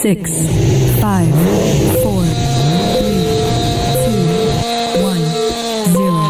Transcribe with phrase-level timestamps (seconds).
[0.00, 0.30] six,
[0.98, 1.30] five,
[2.00, 2.24] four,
[2.96, 3.20] three,
[4.06, 5.20] two, one,
[5.92, 6.24] zero.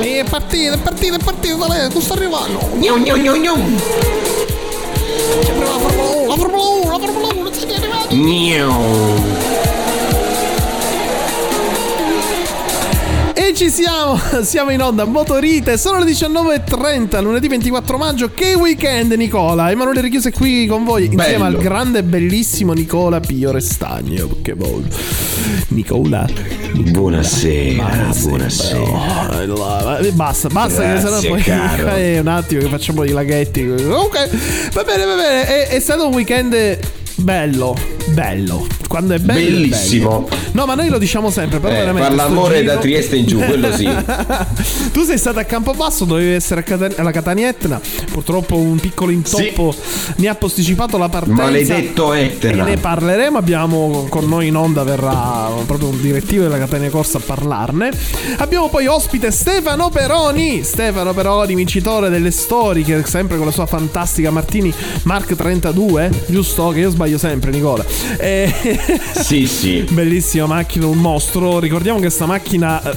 [0.00, 2.58] E è partito, è partito, è partito, dai, tu sta arrivando.
[2.74, 3.78] Gnu, gnu, gnu, gnu.
[5.44, 8.16] Sempre la Formula 1, la Formula 1, la Formula 1, siete arrivati.
[8.16, 9.47] Gnu.
[13.58, 14.16] Ci siamo,
[14.46, 20.28] siamo in onda, motorite, sono le 19.30, lunedì 24 maggio, che weekend Nicola, Emanuele Richiuso
[20.28, 21.44] è qui con voi, insieme Bello.
[21.44, 24.84] al grande e bellissimo Nicola Pio Restagno, che bello,
[25.70, 26.24] Nicola,
[26.72, 28.80] Buonasera, buonasera.
[28.80, 31.88] Oh, eh, Basta, basta che Grazie, sennò poi caro.
[31.98, 33.66] eh, un attimo che facciamo i laghetti.
[33.68, 35.46] Ok, va bene, va bene.
[35.46, 36.78] È, è stato un weekend
[37.16, 38.66] bello, bello.
[38.88, 39.38] Quando è bello.
[39.38, 40.22] è Bellissimo.
[40.28, 40.36] bello.
[40.52, 42.14] No, ma noi lo diciamo sempre, però Eh, veramente.
[42.16, 43.88] l'amore da Trieste in giù, quello sì.
[44.92, 46.64] tu sei stato a Campobasso, dovevi essere
[46.96, 47.80] alla Catanietna.
[48.10, 49.72] Purtroppo un piccolo intoppo
[50.16, 51.42] mi ha posticipato la partenza.
[51.44, 52.64] Maledetto Etna.
[52.64, 57.22] ne parleremo, abbiamo con noi in onda verrà proprio un direttivo della Catania Corsa a
[57.24, 57.90] parlarne.
[58.38, 64.30] Abbiamo poi ospite Stefano Peroni, Stefano Peroni, vincitore delle storiche, sempre con la sua fantastica
[64.30, 64.72] Martini
[65.04, 66.70] Mark 32, giusto?
[66.70, 67.84] Che io sbaglio sempre, Nicola.
[68.18, 68.52] Eh,
[69.12, 69.84] Sì, sì.
[69.90, 71.58] Bellissima macchina, un mostro.
[71.58, 72.96] Ricordiamo che sta macchina eh,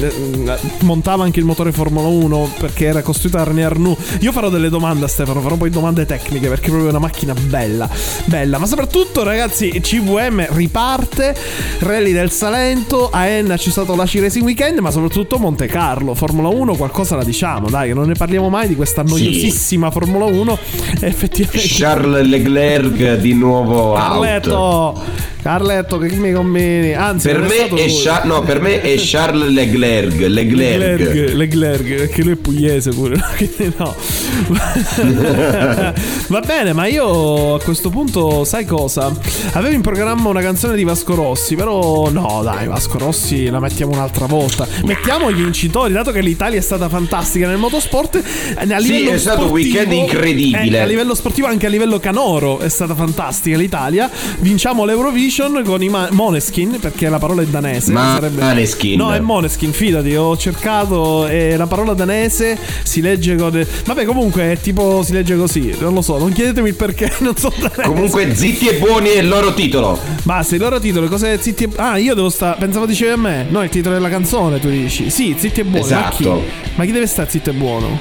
[0.00, 3.96] eh, montava anche il motore Formula 1 perché era costruita da René Arnoux.
[4.20, 7.34] Io farò delle domande a Stefano, farò poi domande tecniche perché è proprio una macchina
[7.34, 7.88] bella,
[8.24, 8.58] bella.
[8.58, 11.34] Ma soprattutto, ragazzi, CVM riparte,
[11.80, 16.48] Rally del Salento, a Enna c'è stato la Racing Weekend, ma soprattutto Monte Carlo, Formula
[16.48, 20.58] 1, qualcosa la diciamo, dai, che non ne parliamo mai di questa noiosissima Formula 1.
[21.00, 24.45] E effettivamente Charles Leclerc di nuovo out.
[24.46, 25.02] Carletto,
[25.46, 26.92] Carletto, che mi combini?
[26.92, 27.86] Anzi, Per me, è.
[28.02, 30.18] Char- no, per me è Charles Leclerc.
[30.18, 30.98] Leclerc.
[30.98, 33.22] Leclerc, Leclerc, perché lui è pugliese pure, no?
[33.36, 33.94] Quindi no.
[36.26, 39.12] Va bene, ma io a questo punto, sai cosa?
[39.52, 43.92] Avevo in programma una canzone di Vasco Rossi, però no, dai, Vasco Rossi la mettiamo
[43.92, 44.66] un'altra volta.
[44.82, 48.16] Mettiamo gli vincitori, dato che l'Italia è stata fantastica nel motorsport.
[48.16, 50.78] eh, A livello è stato un weekend incredibile.
[50.78, 54.10] eh, a livello sportivo, anche a livello canoro, è stata fantastica l'Italia.
[54.40, 57.92] Vinciamo l'Eurovision con i ma- Moneskin, perché la parola è danese.
[57.92, 58.96] Ma- sarebbe- Maneskin.
[58.96, 63.66] No, è Moneskin, fidati, ho cercato e la parola danese si legge con...
[63.84, 67.36] Vabbè, comunque è tipo si legge così, non lo so, non chiedetemi il perché, non
[67.36, 67.82] so danese.
[67.82, 69.98] Comunque, zitti e buoni è il loro titolo.
[70.22, 71.68] Basta, il loro titolo, cos'è zitti e...
[71.76, 72.56] Ah, io devo stare...
[72.58, 73.44] Pensavo dicevi a me.
[73.50, 75.10] No, il titolo della canzone, tu dici.
[75.10, 75.86] Sì, zitti e buono.
[75.90, 76.22] Ma chi?
[76.22, 76.42] Esatto.
[76.76, 77.98] Ma chi deve stare zitto e buono?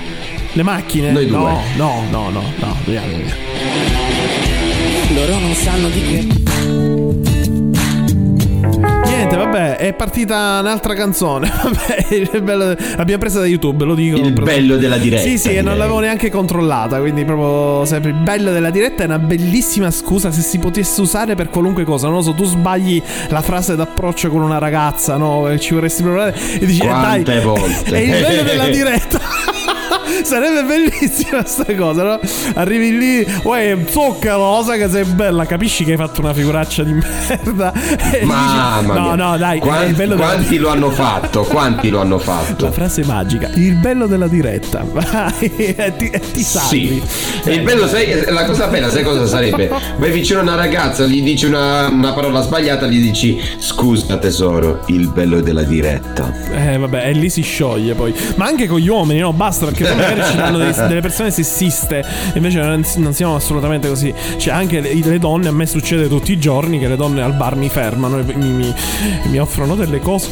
[0.53, 1.12] Le macchine?
[1.12, 1.38] Noi due.
[1.38, 3.35] No, no, no, no, no, via, via.
[5.13, 6.54] Loro non sanno di che.
[9.35, 11.51] Niente, vabbè, è partita un'altra canzone.
[11.66, 14.18] Vabbè, bello- l'abbiamo presa da YouTube, lo dico.
[14.18, 15.23] Il bello della diretta.
[15.23, 15.78] Sì, sì, e non direi.
[15.78, 20.41] l'avevo neanche controllata, quindi proprio sempre il bello della diretta è una bellissima scusa se
[20.41, 22.07] si potesse usare per qualunque cosa.
[22.07, 25.57] Non lo so, tu sbagli la frase d'approccio con una ragazza, no?
[25.57, 27.84] Ci vorresti provare e dici, eh, dai, volte?
[27.91, 29.53] è il bello della diretta.
[30.24, 32.20] Sarebbe bellissima sta cosa, no?
[32.56, 33.78] Arrivi lì, uè,
[34.64, 36.94] sai che sei bella, capisci che hai fatto una figuraccia di
[37.28, 37.74] merda.
[38.24, 41.44] Mamma dici, no, no, dai, Quan- è il bello della quanti lo hanno fatto?
[41.44, 42.66] Quanti lo hanno fatto?
[42.66, 44.84] la frase magica, il bello della diretta.
[44.92, 47.02] Vai, e ti, e ti salvi.
[47.06, 47.50] Sì.
[47.50, 49.70] E il bello, sai, la cosa bella, sai cosa sarebbe?
[49.97, 54.84] Vai vicino a una ragazza, gli dici una, una parola sbagliata, gli dici scusa tesoro,
[54.88, 56.34] il bello della diretta.
[56.52, 58.14] Eh, vabbè, e lì si scioglie poi.
[58.36, 59.34] Ma anche con gli uomini, no?
[59.34, 62.03] Basta perché magari ci danno dei- delle persone sessiste.
[62.33, 64.13] Invece non, non siamo assolutamente così.
[64.38, 67.33] Cioè, anche le, le donne, a me succede tutti i giorni che le donne al
[67.33, 68.73] bar mi fermano e mi, mi-
[69.25, 70.29] mi offrono delle cose.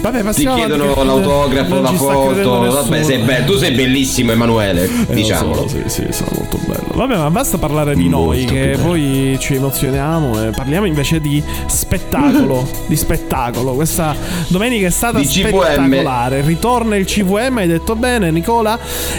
[0.00, 2.60] Vabbè, Ti passiamo chiedono avanti, che l'autografo, la foto.
[2.70, 4.88] Vabbè, sei be- tu sei bellissimo, Emanuele.
[5.08, 5.54] Eh, diciamo.
[5.54, 6.84] so, sì, sì, sono molto bello.
[6.94, 8.82] Vabbè, ma basta parlare di noi, Molto che più bello.
[8.88, 12.68] poi ci emozioniamo e parliamo invece di spettacolo.
[12.86, 13.72] di spettacolo.
[13.74, 14.14] Questa
[14.48, 15.48] domenica è stata Di CVM.
[15.48, 16.40] spettacolare.
[16.42, 18.78] Ritorna il CVM, hai detto bene, Nicola.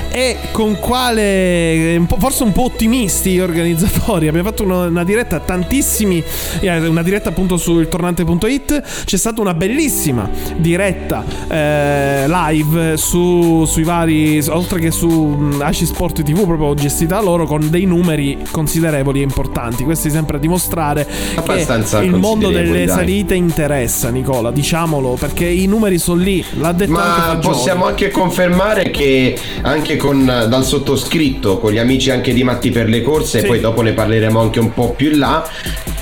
[0.09, 1.95] E con quale.
[1.97, 4.27] un forse un po' ottimisti gli organizzatori.
[4.27, 6.23] Abbiamo fatto una, una diretta a tantissimi.
[6.61, 8.83] eh, Una diretta appunto su iltornante.it.
[9.05, 10.29] C'è stata una bellissima
[10.67, 14.41] diretta eh, live su, sui vari.
[14.49, 19.19] Oltre che su mh, AC Sport TV, proprio gestita da loro con dei numeri considerevoli
[19.21, 19.83] e importanti.
[19.83, 22.95] Questi sempre a dimostrare Abbastanza che il mondo delle dai.
[22.95, 24.51] salite interessa, Nicola.
[24.51, 26.43] Diciamolo perché i numeri sono lì.
[26.59, 27.55] L'ha detto anche Ma Fagioli.
[27.55, 32.89] possiamo anche confermare che anche con dal sottoscritto, con gli amici anche di Matti per
[32.89, 33.45] le corse, Sì.
[33.47, 35.47] poi dopo ne parleremo anche un po' più in là.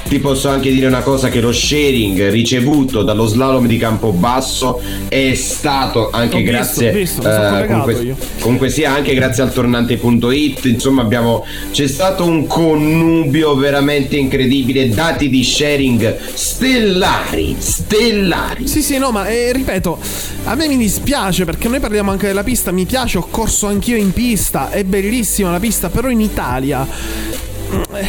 [0.08, 5.34] Ti posso anche dire una cosa che lo sharing ricevuto dallo slalom di Campobasso è
[5.34, 8.18] stato anche visto, grazie visto, collegato comunque, io.
[8.40, 15.28] comunque sia anche grazie al tornante.it insomma abbiamo c'è stato un connubio veramente incredibile dati
[15.28, 19.98] di sharing stellari stellari Sì, sì, no, ma eh, ripeto,
[20.46, 23.96] a me mi dispiace perché noi parliamo anche della pista, mi piace, ho corso anch'io
[23.96, 26.88] in pista, è bellissima la pista, però in Italia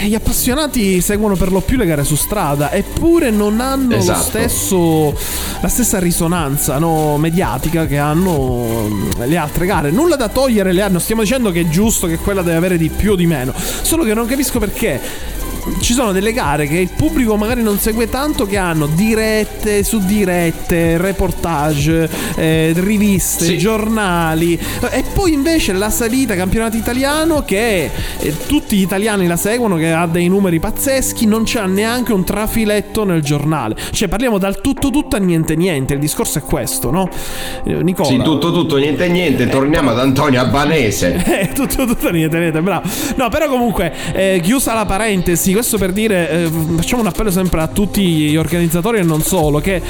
[0.05, 4.21] gli appassionati seguono per lo più le gare su strada, eppure non hanno lo Esatto.
[4.23, 5.19] stesso,
[5.61, 9.91] la stessa risonanza no, mediatica che hanno mm, le altre gare.
[9.91, 12.89] Nulla da togliere, le hanno, stiamo dicendo che è giusto che quella deve avere di
[12.89, 15.01] più o di meno, solo che non capisco perché
[15.81, 19.99] ci sono delle gare che il pubblico magari non segue tanto che hanno dirette su
[20.05, 23.59] dirette, reportage, eh, riviste, Sì.
[23.59, 24.59] giornali
[24.91, 29.93] e poi invece la salita campionato italiano che eh, tutti gli italiani la seguono che
[29.93, 33.75] ha dei numeri pazzeschi, non c'è neanche un trafiletto nel giornale.
[33.91, 37.09] Cioè parliamo dal tutto tutto a niente niente, il discorso è questo, no?
[37.65, 38.09] Eh, Nicola.
[38.09, 42.89] sì tutto tutto niente niente torniamo ad Antonio Albanese Eh, tutto, tutto niente, niente, bravo.
[43.17, 47.63] No, però comunque, eh, chiusa la parentesi, questo per dire, eh, facciamo un appello sempre
[47.63, 49.81] a tutti gli organizzatori e non solo, che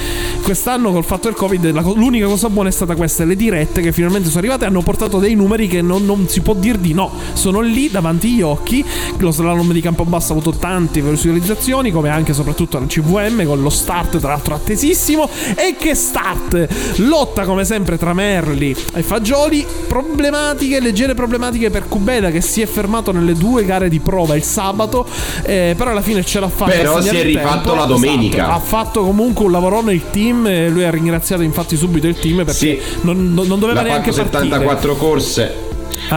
[0.41, 3.91] quest'anno col fatto del Covid la l'unica cosa buona è stata questa, le dirette che
[3.91, 7.11] finalmente sono arrivate hanno portato dei numeri che non, non si può dir di no,
[7.33, 8.85] sono lì davanti agli occhi,
[9.17, 13.61] lo slalom di Campobasso ha avuto tante visualizzazioni, come anche e soprattutto la CVM, con
[13.61, 16.95] lo start tra l'altro attesissimo, e che start!
[16.99, 22.65] Lotta come sempre tra Merli e Fagioli, problematiche, leggere problematiche per Cubeda che si è
[22.65, 25.05] fermato nelle due gare di prova il sabato,
[25.43, 26.71] eh, però alla fine ce l'ha fatta.
[26.71, 28.43] Però si è rifatto la domenica.
[28.43, 28.51] Esatto.
[28.55, 32.53] Ha fatto comunque un lavorone il team, lui ha ringraziato infatti subito il team perché
[32.53, 32.79] Sì.
[33.01, 34.49] non, non- doveva la neanche Paco partire.
[34.49, 35.65] 74 corse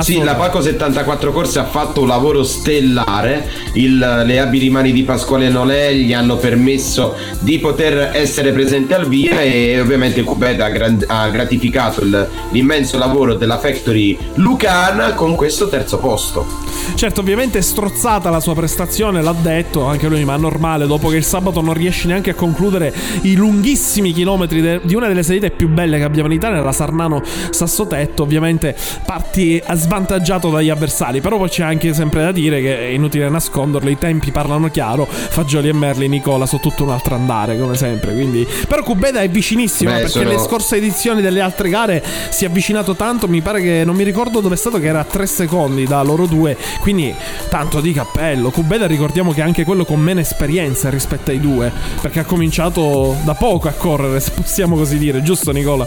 [0.00, 3.48] Sì, la Paco 74 corse ha fatto un lavoro stellare.
[3.74, 9.08] Il- le abili mani di Pasquale Nolè gli hanno permesso di poter essere presente al
[9.08, 15.68] via e ovviamente Cubeda ha, ha gratificato il- l'immenso lavoro della Factory Lucana con questo
[15.68, 16.46] terzo posto.
[16.94, 21.08] Certo, ovviamente è strozzata la sua prestazione, l'ha detto anche lui, ma è normale, dopo
[21.08, 22.92] che il sabato non riesci neanche a concludere
[23.22, 26.72] i lunghissimi chilometri de- di una delle salite più belle che abbiamo in Italia, la
[26.72, 28.76] Sarnano Sassotetto, ovviamente
[29.06, 33.88] parti svantaggiato dagli avversari, però poi c'è anche sempre da dire che è inutile nasconderlo,
[33.88, 38.12] i tempi parlano chiaro, Fagioli e Merli, Nicola sono tutto un altro andare, come sempre,
[38.12, 38.46] quindi...
[38.68, 42.48] Però Cubeda è vicinissimo, Beh, perché sono- le scorse edizioni delle altre gare si è
[42.48, 45.26] avvicinato tanto, mi pare che non mi ricordo dove è stato che era a 3
[45.26, 47.14] secondi da loro due, quindi
[47.48, 48.50] tanto di cappello.
[48.50, 53.16] Cubeda ricordiamo che è anche quello con meno esperienza rispetto ai due, perché ha cominciato
[53.24, 55.86] da poco a correre, se possiamo così dire, giusto Nicola?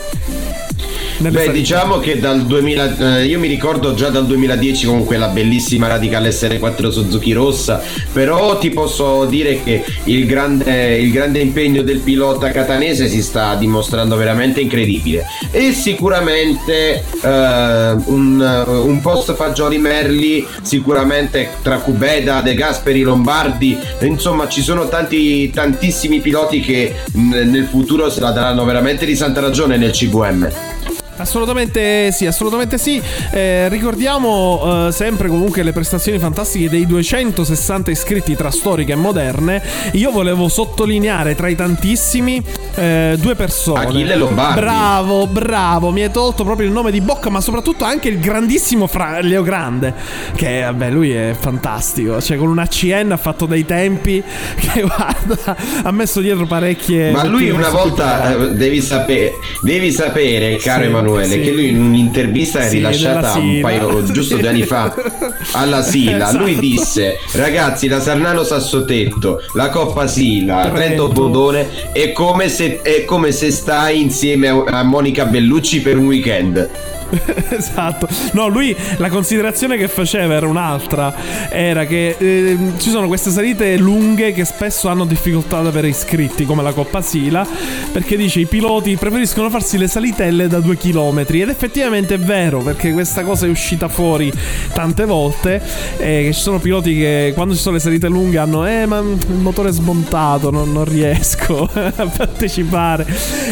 [1.17, 1.59] Nelle Beh, salite.
[1.59, 6.23] diciamo che dal 2000, eh, io mi ricordo già dal 2010 comunque la bellissima Radical
[6.23, 7.81] SR4 Suzuki rossa,
[8.11, 13.53] però ti posso dire che il grande, il grande impegno del pilota catanese si sta
[13.55, 22.55] dimostrando veramente incredibile e sicuramente eh, un, un post Fagioli Merli, sicuramente tra Cubeda, De
[22.55, 29.05] Gasperi, Lombardi, insomma ci sono tanti, tantissimi piloti che nel futuro se la daranno veramente
[29.05, 30.72] di santa ragione nel CVM.
[31.17, 33.01] Assolutamente sì, assolutamente sì.
[33.31, 39.61] Eh, ricordiamo eh, sempre comunque le prestazioni fantastiche dei 260 iscritti tra storiche e moderne.
[39.93, 42.43] Io volevo sottolineare tra i tantissimi
[42.75, 43.85] eh, due persone.
[43.85, 44.59] Achille Lombardi.
[44.59, 48.87] Bravo, bravo, mi hai tolto proprio il nome di bocca, ma soprattutto anche il grandissimo
[48.87, 49.93] Fra- Leo Grande.
[50.35, 52.19] Che vabbè, lui è fantastico.
[52.21, 54.21] Cioè, con un ACN ha fatto dei tempi
[54.59, 57.11] che guarda, ha messo dietro parecchie.
[57.11, 61.41] Ma lui una volta eh, devi, sapere, devi sapere, caro Sì, Emanuele, sì.
[61.41, 64.93] che lui in un'intervista Sì, rilasciata un paio, giusto due anni fa
[65.53, 66.37] alla Sila, Esatto.
[66.37, 71.07] lui disse: Ragazzi, la Sarnano Sassotetto, la Coppa Sila, Trento.
[71.09, 76.05] Bondone è come se, è come se stai insieme a, a Monica Bellucci per un
[76.05, 76.69] weekend.
[77.49, 78.07] esatto.
[78.33, 81.13] No, lui la considerazione che faceva era un'altra.
[81.49, 86.45] Era che eh, ci sono queste salite lunghe che spesso hanno difficoltà ad avere iscritti,
[86.45, 87.45] come la Coppa Sila,
[87.91, 91.41] perché dice i piloti preferiscono farsi le salitelle da due chilometri.
[91.41, 94.31] Ed effettivamente è vero, perché questa cosa è uscita fuori
[94.73, 95.61] tante volte.
[95.97, 99.35] eh, ci sono piloti che quando ci sono le salite lunghe hanno, eh, ma il
[99.35, 103.05] motore è smontato, non, non riesco a partecipare.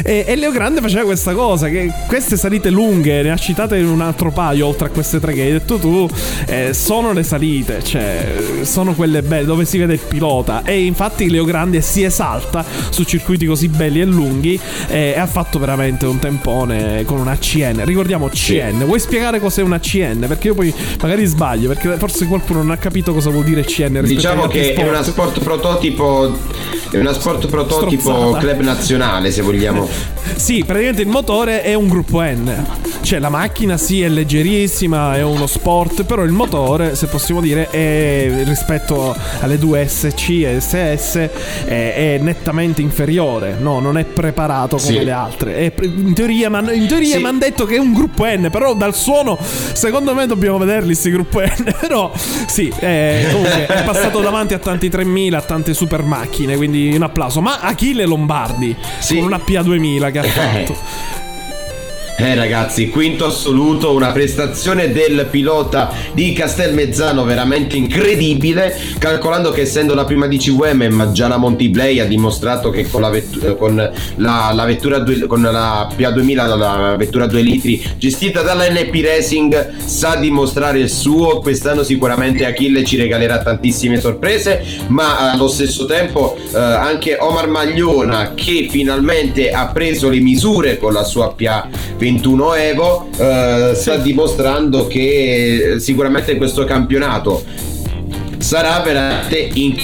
[0.03, 4.01] E, e Leo Grande faceva questa cosa, che queste salite lunghe, ne ha citate un
[4.01, 6.07] altro paio oltre a queste tre che hai detto tu,
[6.47, 10.63] eh, sono le salite, cioè sono quelle belle dove si vede il pilota.
[10.63, 15.27] E infatti Leo Grande si esalta su circuiti così belli e lunghi eh, e ha
[15.27, 17.83] fatto veramente un tempone con un una CN.
[17.85, 18.83] Ricordiamo CN.
[18.85, 20.25] Vuoi spiegare cos'è una CN?
[20.27, 24.01] Perché io poi magari sbaglio, perché forse qualcuno non ha capito cosa vuol dire CN.
[24.03, 24.89] Diciamo che è sport.
[24.89, 26.37] una sport prototipo.
[26.91, 28.37] È una sport prototipo Strozzata.
[28.39, 29.87] club nazionale, se vogliamo.
[30.35, 32.65] Sì, praticamente il motore è un gruppo N.
[33.01, 37.69] Cioè la macchina sì è leggerissima, è uno sport, però il motore, se possiamo dire,
[37.69, 41.15] è rispetto alle due SC e SS
[41.65, 43.55] è, è nettamente inferiore.
[43.59, 45.03] No, non è preparato come Sì.
[45.03, 45.55] le altre.
[45.55, 46.49] È in teoria
[46.87, 47.21] teoria Sì.
[47.21, 50.87] mi hanno detto che è un gruppo N, però dal suono secondo me dobbiamo vederli
[50.87, 51.73] questi gruppo N.
[51.81, 52.11] Però
[52.47, 57.01] sì, è, comunque è passato davanti a tanti 3000, a tante super macchine, quindi un
[57.03, 57.41] applauso.
[57.41, 59.15] Ma Achille Lombardi Sì.
[59.15, 60.75] con una PA2000 che ha fatto.
[62.23, 69.95] Eh ragazzi, quinto assoluto, una prestazione del pilota di Castelmezzano veramente incredibile, calcolando che essendo
[69.95, 73.75] la prima di CVM, ma già la Montiplay ha dimostrato che con la, vettu- con
[74.17, 79.77] la, la vettura due- con la PA2000, la vettura 2 litri gestita dalla NP Racing,
[79.83, 86.37] sa dimostrare il suo, quest'anno sicuramente Achille ci regalerà tantissime sorprese, ma allo stesso tempo
[86.53, 91.33] eh, anche Omar Magliona che finalmente ha preso le misure con la sua
[92.11, 97.43] PA21 Evo eh, sta dimostrando che eh, sicuramente questo campionato
[98.37, 99.75] sarà veramente in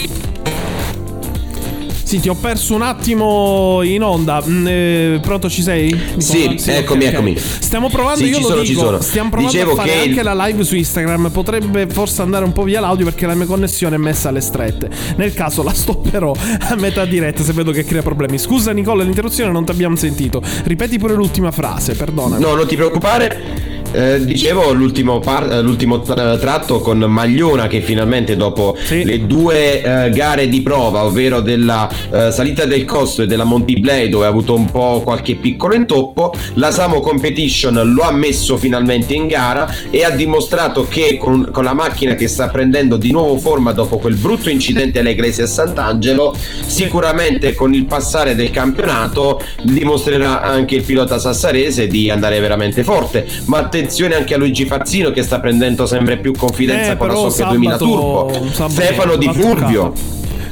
[2.08, 4.42] Sì, ti ho perso un attimo in onda.
[4.48, 5.94] Mm, eh, pronto, ci sei?
[6.20, 7.14] Sì, eccomi, ok, ok.
[7.14, 7.38] eccomi.
[7.38, 9.02] Stiamo provando, Sì, io ci lo sono, ci dico, sono.
[9.02, 11.30] stiamo provando Dicevo a fare che il- anche la live su Instagram.
[11.32, 14.90] Potrebbe forse andare un po' via l'audio perché la mia connessione è messa alle strette.
[15.18, 18.38] Nel caso la stopperò a metà diretta se vedo che crea problemi.
[18.38, 20.42] Scusa Nicola, l'interruzione non ti abbiamo sentito.
[20.64, 22.38] Ripeti pure l'ultima frase, perdona.
[22.38, 23.66] No, non ti preoccupare.
[23.94, 29.04] Eh, dicevo l'ultimo, par- eh, l'ultimo tra- tratto con Magliona che finalmente dopo Sì.
[29.04, 33.80] le due eh, gare di prova, ovvero della eh, salita del costo e della Monty
[33.80, 38.58] Play dove ha avuto un po' qualche piccolo intoppo, la Samo Competition lo ha messo
[38.58, 43.12] finalmente in gara e ha dimostrato che con, con la macchina che sta prendendo di
[43.12, 48.52] nuovo forma dopo quel brutto incidente alle Iglesias a Sant'Angelo, sicuramente con il passare del
[48.52, 53.26] campionato dimostrerà anche il pilota sassarese di andare veramente forte.
[53.46, 57.14] Ma attenzione anche a Luigi Fazzino che sta prendendo sempre più confidenza Eh, con la
[57.16, 57.86] Sophia 2000 sabato-
[58.30, 58.50] Turbo.
[58.52, 59.94] sabato Stefano Di Fulvio.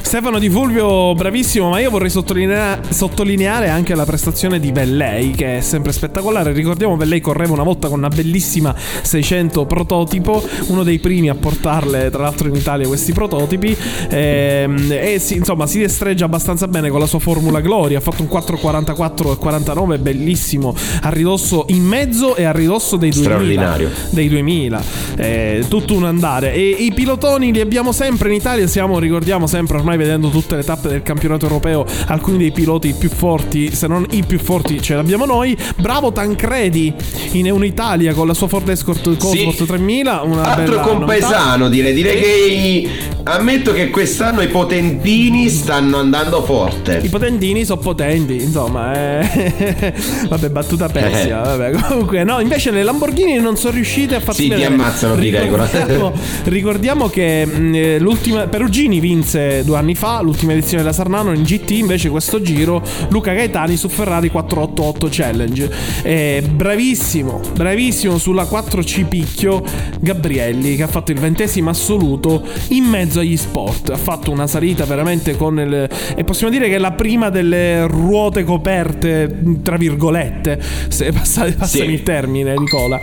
[0.05, 5.57] Stefano Di Fulvio, bravissimo, ma io vorrei sottolinea- sottolineare anche la prestazione di Vellei, che
[5.57, 6.53] è sempre spettacolare.
[6.53, 12.12] Ricordiamo, Vellei correva una volta con una bellissima 600 prototipo, uno dei primi a portarle,
[12.12, 13.75] tra l'altro, in Italia questi prototipi.
[14.09, 17.97] Ehm, E, si, insomma, si destreggia abbastanza bene con la sua Formula Gloria.
[17.97, 23.09] Ha fatto un 444 e 49, bellissimo, a ridosso in mezzo e a ridosso dei
[23.09, 23.33] 2000.
[23.33, 23.89] Straordinario.
[24.12, 24.83] Dei 2000,
[25.17, 26.53] Eh, tutto un andare.
[26.53, 28.67] E i pilotoni li abbiamo sempre in Italia.
[28.67, 33.09] Siamo, ricordiamo sempre ormai vedendo tutte le tappe del campionato europeo, alcuni dei piloti più
[33.09, 35.55] forti, se non i più forti, ce l'abbiamo noi.
[35.77, 36.93] Bravo Tancredi
[37.31, 40.21] in Unitalia con la sua Ford Escort Cosworth 3000.
[40.21, 41.93] Una Altro bella compaesano, direi.
[41.93, 42.81] Direi Sì.
[42.81, 42.89] che
[43.23, 46.99] ammetto che quest'anno i potentini stanno andando forte.
[47.03, 48.93] I potentini sono potenti, insomma.
[49.19, 49.93] eh.
[50.29, 51.41] vabbè, battuta persia.
[51.41, 54.73] Vabbè, comunque, no, invece le Lamborghini non sono riuscite a farsi Sì, ti vedere.
[54.73, 55.65] ammazzano, di regola.
[55.65, 56.13] Ricordiamo,
[56.45, 61.44] ricordiamo che mh, eh, l'ultima Perugini vinse due anni fa l'ultima edizione della Sarnano in
[61.44, 61.72] GT.
[61.72, 65.70] Invece, questo giro Luca Gaetani su Ferrari 488 Challenge.
[66.01, 69.62] Eh, bravissimo, bravissimo sulla 4C Picchio
[70.00, 73.89] Gabrielli che ha fatto il ventesimo assoluto in mezzo agli sport.
[73.92, 75.89] Ha fatto una salita veramente con il.
[76.15, 80.60] E possiamo dire che è la prima delle ruote coperte, tra virgolette.
[80.88, 81.92] Se passate, passami Sì.
[81.92, 83.00] il termine, Nicola.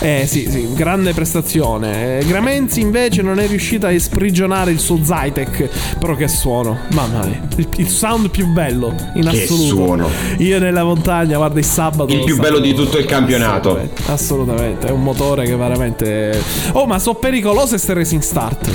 [0.00, 2.18] Eh sì, sì, grande prestazione.
[2.18, 5.68] Eh, Gramenzi invece non è riuscita a sprigionare il suo Zytec.
[5.98, 7.40] Però che suono, mamma mia.
[7.56, 9.66] Il, il sound più bello in Che assoluto.
[9.66, 10.08] suono.
[10.38, 12.12] Io nella montagna, guarda il sabato.
[12.12, 13.70] Il più sabato- bello di tutto il campionato.
[13.70, 14.86] Assolutamente, assolutamente.
[14.86, 16.42] È un motore che veramente.
[16.72, 18.70] Oh, ma sono pericolose ste racing start.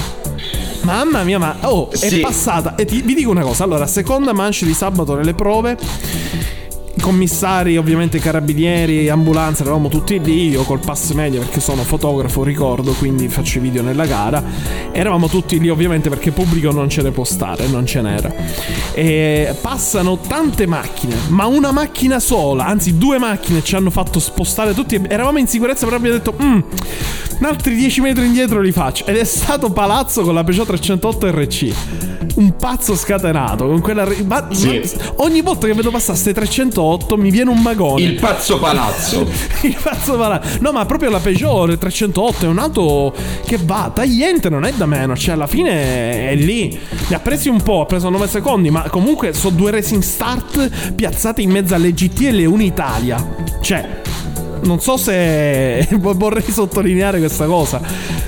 [0.81, 2.19] Mamma mia, ma oh, è Sì.
[2.21, 2.75] passata.
[2.75, 5.77] E ti- vi dico una cosa: allora, seconda manche di sabato nelle prove.
[7.01, 12.93] Commissari, ovviamente carabinieri, ambulanza, eravamo tutti lì, io col pass medio perché sono fotografo, ricordo,
[12.93, 14.41] quindi faccio i video nella gara.
[14.91, 18.31] Eravamo tutti lì ovviamente perché pubblico non ce ne può stare, non ce n'era.
[18.93, 24.73] E passano tante macchine, ma una macchina sola, anzi due macchine ci hanno fatto spostare
[24.75, 25.01] tutti.
[25.07, 26.59] Eravamo in sicurezza, però abbiamo detto, "Mm,
[27.41, 29.05] altri 10 metri indietro li faccio.
[29.07, 31.73] Ed è stato Palazzo con la Peugeot 308 RC.
[32.35, 34.07] Un pazzo scatenato con quella.
[34.25, 34.79] ma- Sì.
[34.79, 38.01] ma- ogni volta che vedo passare ste 308 mi viene un magone.
[38.01, 39.27] Il pazzo palazzo.
[39.61, 40.57] Il pazzo palazzo.
[40.61, 43.13] No, ma proprio la Peugeot 308 è un'auto
[43.45, 45.15] che va tagliente, non è da meno.
[45.15, 46.77] Cioè, alla fine è lì.
[47.07, 50.93] Ne ha presi un po', ha preso 9 secondi, ma comunque sono due racing start
[50.93, 53.35] piazzate in mezzo alle GT e le Unitalia.
[53.61, 53.99] Cioè.
[54.63, 57.81] non so se vorrei sottolineare questa cosa.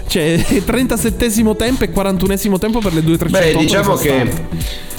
[0.07, 3.57] Cioè, 37 tempo e 41 tempo per le due 300.
[3.57, 4.91] Beh, diciamo che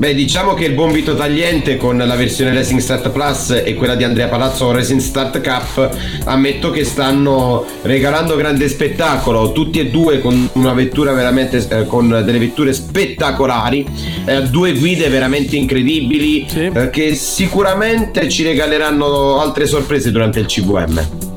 [0.00, 3.96] Beh, diciamo che il buon Vito Tagliente con la versione Racing Start Plus e quella
[3.96, 10.20] di Andrea Palazzo Racing Start Cup ammetto che stanno regalando grande spettacolo, tutti e due
[10.20, 13.86] con una vettura veramente eh, con delle vetture spettacolari,
[14.24, 16.70] eh, due guide veramente incredibili sì.
[16.74, 21.29] eh, che sicuramente ci regaleranno altre sorprese durante il CVM.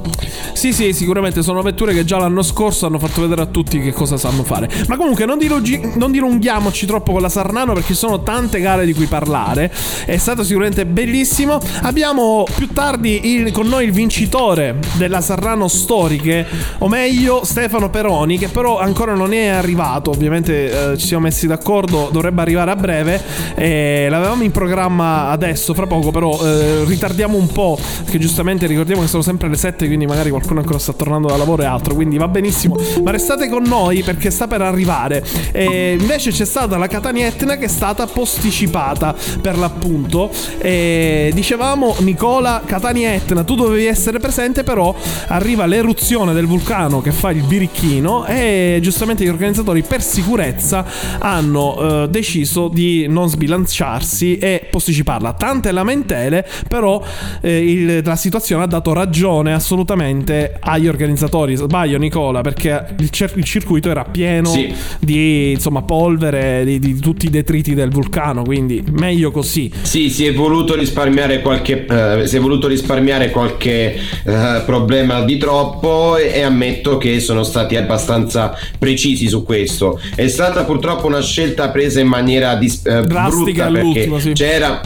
[0.63, 3.91] Sì, sì, sicuramente sono vetture che già l'anno scorso hanno fatto vedere a tutti che
[3.91, 4.69] cosa sanno fare.
[4.87, 8.85] Ma comunque non, dilugi- non dilunghiamoci troppo con la Sarnano perché ci sono tante gare
[8.85, 9.69] di cui parlare.
[10.05, 11.59] È stato sicuramente bellissimo.
[11.81, 18.37] Abbiamo più tardi il, con noi il vincitore della Sarnano Storiche, o meglio Stefano Peroni,
[18.37, 20.11] che però ancora non è arrivato.
[20.11, 23.21] Ovviamente eh, ci siamo messi d'accordo, dovrebbe arrivare a breve.
[23.55, 29.01] Eh, l'avevamo in programma adesso, fra poco, però eh, ritardiamo un po', perché giustamente ricordiamo
[29.01, 31.65] che sono sempre le 7, quindi magari qualcuno qualcuno ancora sta tornando da lavoro e
[31.65, 32.77] altro, quindi va benissimo.
[33.03, 35.23] Ma restate con noi perché sta per arrivare.
[35.51, 40.29] E invece c'è stata la Catania Etna che è stata posticipata per l'appunto.
[40.59, 44.95] E dicevamo, Nicola, Catania Etna, tu dovevi essere presente, però
[45.27, 50.85] arriva l'eruzione del vulcano che fa il birichino e giustamente gli organizzatori per sicurezza
[51.19, 55.33] hanno eh, deciso di non sbilanciarsi e posticiparla.
[55.33, 57.01] Tante lamentele, però
[57.41, 61.55] eh, il, la situazione ha dato ragione assolutamente agli organizzatori.
[61.55, 64.73] Sbaglio, Nicola, perché il, cer- il circuito era pieno sì.
[64.99, 68.43] di insomma, polvere, di, di, tutti i detriti del vulcano.
[68.43, 69.71] Quindi meglio così.
[69.81, 75.37] Sì, si è voluto risparmiare qualche, eh, si è voluto risparmiare qualche eh, problema di
[75.37, 79.99] troppo e, e ammetto che sono stati abbastanza precisi su questo.
[80.15, 84.19] È stata purtroppo una scelta presa in maniera dis- eh, drastica all'ultimo.
[84.19, 84.33] Sì.
[84.33, 84.81] C'era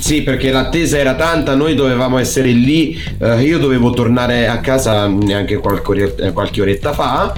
[0.00, 5.06] sì, perché l'attesa era tanta, noi dovevamo essere lì, uh, io dovevo tornare a casa
[5.06, 7.32] neanche qualche, eh, qualche oretta fa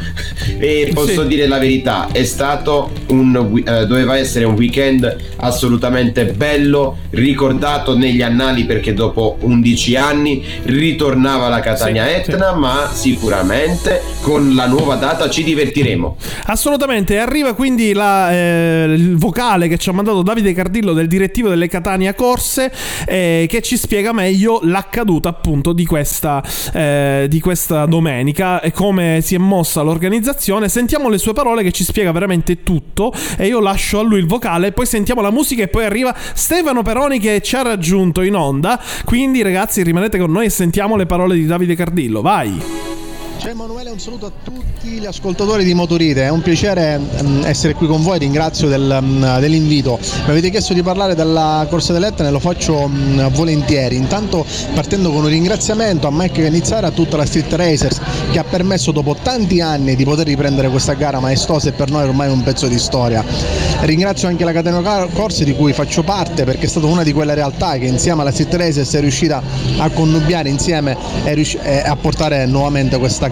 [0.59, 1.26] e posso sì.
[1.26, 8.23] dire la verità, è stato un, uh, doveva essere un weekend assolutamente bello, ricordato negli
[8.23, 12.59] annali perché dopo 11 anni ritornava la Catania sì, Etna, sì.
[12.59, 16.16] ma sicuramente con la nuova data ci divertiremo.
[16.45, 21.49] Assolutamente, arriva quindi la, eh, il vocale che ci ha mandato Davide Cardillo del direttivo
[21.49, 22.71] delle Catania Corse Forse
[23.07, 29.21] eh, che ci spiega meglio l'accaduta appunto di questa, eh, di questa domenica e come
[29.23, 30.69] si è mossa l'organizzazione.
[30.69, 34.27] Sentiamo le sue parole che ci spiega veramente tutto e io lascio a lui il
[34.27, 38.35] vocale, poi sentiamo la musica e poi arriva Stefano Peroni che ci ha raggiunto in
[38.35, 38.79] onda.
[39.07, 42.21] Quindi ragazzi rimanete con noi e sentiamo le parole di Davide Cardillo.
[42.21, 43.12] Vai!
[43.42, 47.74] Ciao Emanuele, un saluto a tutti gli ascoltatori di Motorite, è un piacere um, essere
[47.74, 49.98] qui con voi, ringrazio del, um, dell'invito.
[50.26, 53.96] Mi avete chiesto di parlare della Corsa dell'Etna e lo faccio um, volentieri.
[53.96, 58.00] Intanto partendo con un ringraziamento a Mike Canizzara e a tutta la Street Racers
[58.31, 62.05] che ha permesso dopo tanti anni di poter riprendere questa gara maestosa e per noi
[62.05, 63.24] ormai un pezzo di storia.
[63.81, 67.35] Ringrazio anche la Catena Corse di cui faccio parte perché è stata una di quelle
[67.35, 69.42] realtà che insieme alla Street Racers è riuscita
[69.78, 73.32] a connubiare insieme e a portare nuovamente questa gara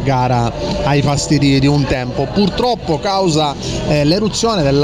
[0.84, 2.26] ai fastidi di un tempo.
[2.32, 3.54] Purtroppo causa
[3.88, 4.78] eh, l'eruzione della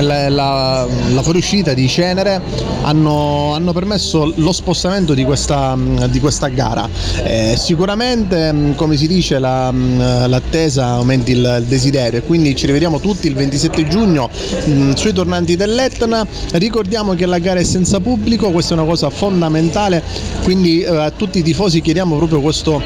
[0.00, 2.40] la, la, la fuoriuscita di cenere
[2.82, 5.76] hanno, hanno, permesso lo spostamento di questa,
[6.08, 6.88] di questa gara.
[7.22, 13.00] Eh, sicuramente come si dice la, l'attesa aumenti il, il, desiderio e quindi ci rivediamo
[13.00, 14.28] tutti il 27 giugno
[14.64, 16.26] mh, sui tornanti dell'Etna.
[16.52, 20.02] Ricordiamo che la gara è senza pubblico, questa è una cosa fondamentale,
[20.42, 22.82] quindi eh, a tutti i tifosi chiediamo proprio questo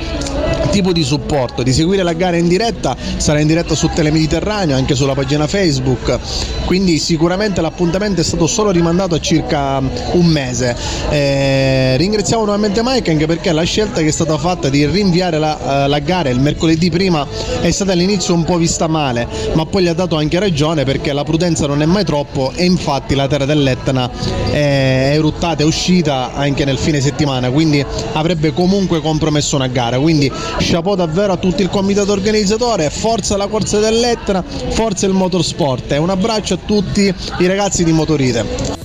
[0.70, 4.94] tipo di supporto, di seguire la gara in diretta, sarà in diretta su Telemediterraneo, anche
[4.94, 6.18] sulla pagina Facebook,
[6.64, 10.76] quindi sicuramente l'appuntamento è stato solo rimandato a circa un mese.
[11.10, 15.84] Eh, ringraziamo nuovamente Mike anche perché la scelta che è stata fatta di rinviare la,
[15.84, 17.26] uh, la gara il mercoledì prima
[17.60, 21.12] è stata all'inizio un po' vista male, ma poi gli ha dato anche ragione perché
[21.12, 24.10] la prudenza non è mai troppo e infatti la terra dell'Etna
[24.50, 29.98] è eruttata, è uscita anche nel fine settimana, quindi avrebbe comunque compromesso una gara.
[29.98, 35.92] Quindi chapeau davvero a tutto il comitato organizzatore, forza la corsa dell'Etna, forza il motorsport
[35.92, 38.76] e un abbraccio a tutti i ragazzi di Motorite.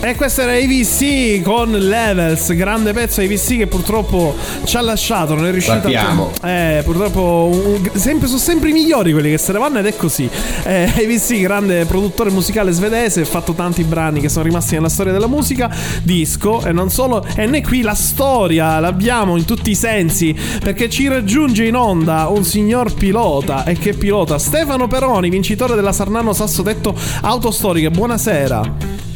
[0.00, 5.44] E questo era AVC con Levels, grande pezzo AVC che purtroppo ci ha lasciato, non
[5.44, 6.30] è riuscito Sappiamo.
[6.40, 6.48] a...
[6.48, 9.96] Eh, purtroppo un, sempre, sono sempre i migliori quelli che se ne vanno ed è
[9.96, 10.30] così.
[10.62, 15.10] Eh, AVC, grande produttore musicale svedese, ha fatto tanti brani che sono rimasti nella storia
[15.10, 15.68] della musica,
[16.04, 17.26] disco e non solo.
[17.34, 22.28] E noi qui la storia l'abbiamo in tutti i sensi perché ci raggiunge in onda
[22.28, 27.90] un signor pilota e che pilota Stefano Peroni, vincitore della Sarnano Sassotetto Autostoriche.
[27.90, 29.07] Buonasera.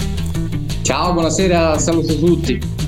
[0.82, 2.81] Ciao, buonasera, saluto tutti.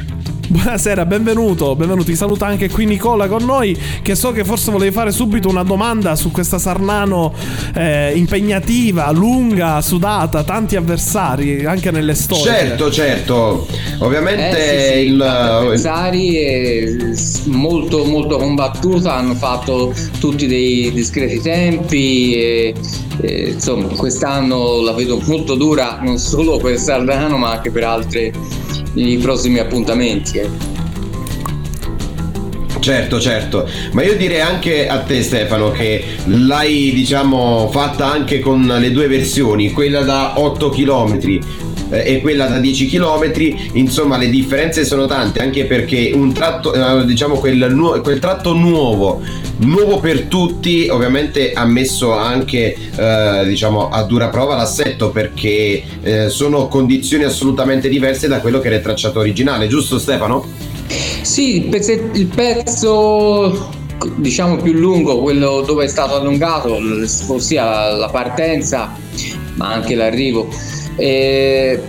[0.46, 2.04] Buonasera, benvenuto, benvenuto.
[2.06, 5.62] Ti saluta anche qui Nicola con noi, che so che forse volevi fare subito una
[5.62, 7.32] domanda su questa Sarnano
[7.74, 12.44] eh, impegnativa, lunga, sudata, tanti avversari anche nelle storie.
[12.44, 13.66] Certo, certo.
[14.00, 17.14] Ovviamente Eh, sì, sì, il, avversari eh,
[17.46, 22.74] molto molto combattuta, hanno fatto tutti dei discreti tempi e,
[23.22, 28.32] e, insomma quest'anno la vedo molto dura non solo per Sardano ma anche per altri
[28.94, 30.38] i prossimi appuntamenti.
[30.38, 30.48] eh.
[32.80, 38.66] Certo, certo, ma io direi anche a te Stefano che l'hai diciamo fatta anche con
[38.78, 41.38] le due versioni, quella da 8 km
[42.02, 43.32] e quella da 10 km,
[43.72, 48.52] insomma le differenze sono tante anche perché un tratto, eh, diciamo quel, nu- quel tratto
[48.54, 49.20] nuovo,
[49.58, 56.28] nuovo per tutti, ovviamente ha messo anche eh, diciamo a dura prova l'assetto perché eh,
[56.28, 60.72] sono condizioni assolutamente diverse da quello che era il tracciato originale, giusto Stefano?
[61.22, 63.70] Sì, il, pezzo
[64.16, 66.78] diciamo più lungo, quello dove è stato allungato,
[67.28, 68.94] ossia la partenza,
[69.54, 70.48] ma anche l'arrivo.
[70.96, 71.80] E-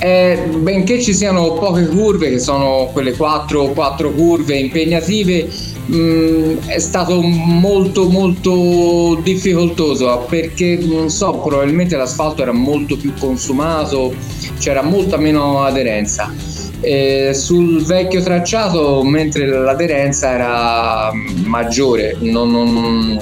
[0.00, 5.48] e benché ci siano poche curve, che sono quelle 4, 4 curve impegnative,
[5.86, 14.14] mh, è stato molto molto difficoltoso perché non so, probabilmente l'asfalto era molto più consumato,
[14.60, 16.32] c'era molta meno aderenza.
[16.80, 21.10] Eh, sul vecchio tracciato mentre l'aderenza era
[21.44, 23.20] maggiore non, non-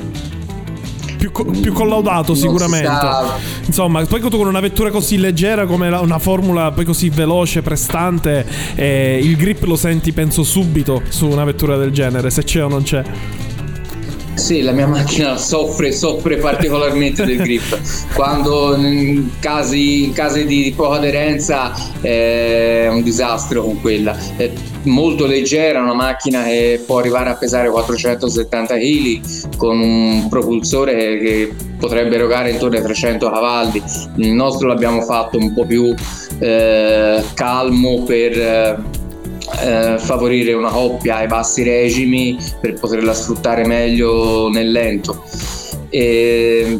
[1.27, 2.87] Più, co- più collaudato sicuramente.
[3.67, 8.47] Insomma, poi con una vettura così leggera come la- una formula poi così veloce, prestante,
[8.77, 12.69] eh, il grip lo senti penso subito su una vettura del genere, se c'è o
[12.69, 13.03] non c'è.
[14.37, 17.81] Sì, la mia macchina soffre, soffre particolarmente del grip.
[18.15, 21.73] Quando in casi, in casi di poca aderenza
[22.03, 24.17] eh, è un disastro con quella.
[24.37, 24.51] È
[24.83, 31.19] molto leggera, una macchina che può arrivare a pesare 470 kg con un propulsore che,
[31.19, 33.83] che potrebbe erogare intorno ai 300 cavalli.
[34.17, 35.95] Il nostro l'abbiamo fatto un po' più
[36.39, 38.39] eh, calmo per...
[38.39, 38.96] eh,
[39.61, 45.23] eh, favorire una coppia ai bassi regimi per poterla sfruttare meglio nel lento.
[45.89, 46.79] E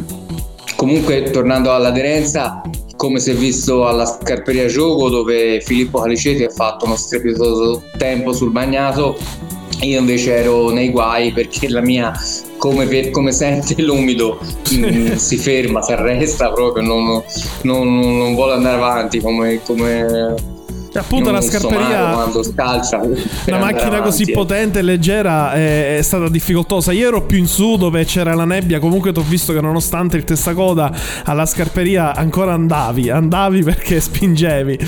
[0.77, 2.61] comunque, tornando all'aderenza,
[2.97, 8.33] come si è visto alla Scarperia Gioco, dove Filippo Caliceti ha fatto uno strepitoso tempo
[8.33, 9.17] sul bagnato,
[9.83, 12.13] io invece ero nei guai perché la mia,
[12.57, 14.39] come, per- come sente l'umido,
[14.75, 17.23] mm, si ferma, si arresta proprio, non,
[17.63, 19.61] non- non vuole andare avanti come.
[19.65, 20.56] come
[20.97, 22.11] E appunto la non scarperia.
[22.13, 23.01] quando scalcia
[23.47, 24.33] Una macchina così eh.
[24.33, 26.93] potente e leggera è, è stata difficoltosa.
[26.93, 28.79] Io ero più in su dove c'era la nebbia.
[28.79, 30.91] Comunque ti ho visto che nonostante il testacoda
[31.25, 33.11] alla scarperia ancora andavi.
[33.11, 34.79] Andavi perché spingevi.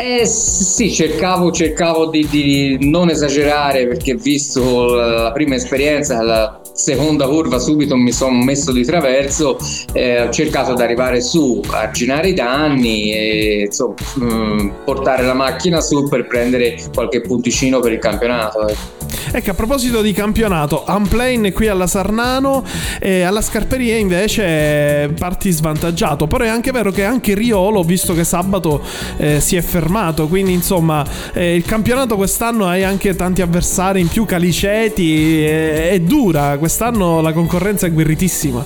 [0.00, 7.26] Eh sì, cercavo, cercavo di, di non esagerare perché visto la, prima esperienza, la seconda
[7.26, 9.58] curva subito mi sono messo di traverso,
[9.92, 15.80] eh, ho cercato di arrivare su, arginare i danni e insomma, mm, portare la macchina
[15.80, 18.68] su per prendere qualche punticino per il campionato.
[18.68, 18.98] ecco.
[19.30, 22.64] Ecco, a proposito di campionato, Unplane qui alla Sarnano
[22.98, 26.26] e alla Scarperia invece parti svantaggiato.
[26.26, 28.82] Però è anche vero che anche Riolo, visto che sabato
[29.18, 29.87] eh, si è fermato,
[30.28, 36.00] quindi insomma eh, il campionato quest'anno hai anche tanti avversari in più, Caliceti, è, è
[36.00, 38.64] dura, quest'anno la concorrenza è guerritissima.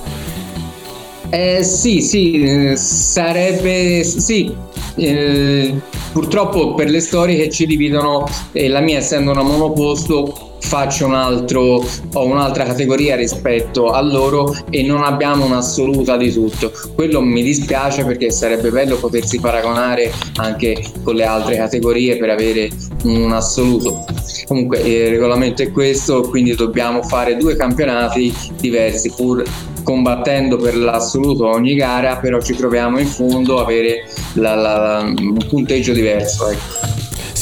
[1.29, 4.53] Eh, sì, sì, eh, sarebbe sì.
[4.95, 5.73] eh,
[6.11, 11.13] purtroppo per le storie che ci dividono, e la mia essendo una monoposto, faccio un
[11.13, 16.71] altro, ho un'altra categoria rispetto a loro e non abbiamo un'assoluta di tutto.
[16.95, 22.69] Quello mi dispiace perché sarebbe bello potersi paragonare anche con le altre categorie per avere
[23.03, 24.05] un assoluto.
[24.47, 29.43] Comunque il regolamento è questo, quindi dobbiamo fare due campionati diversi pur
[29.83, 35.37] combattendo per l'assoluto ogni gara, però ci troviamo in fondo a avere la- la- un
[35.49, 36.49] punteggio diverso.
[36.49, 36.82] ecco.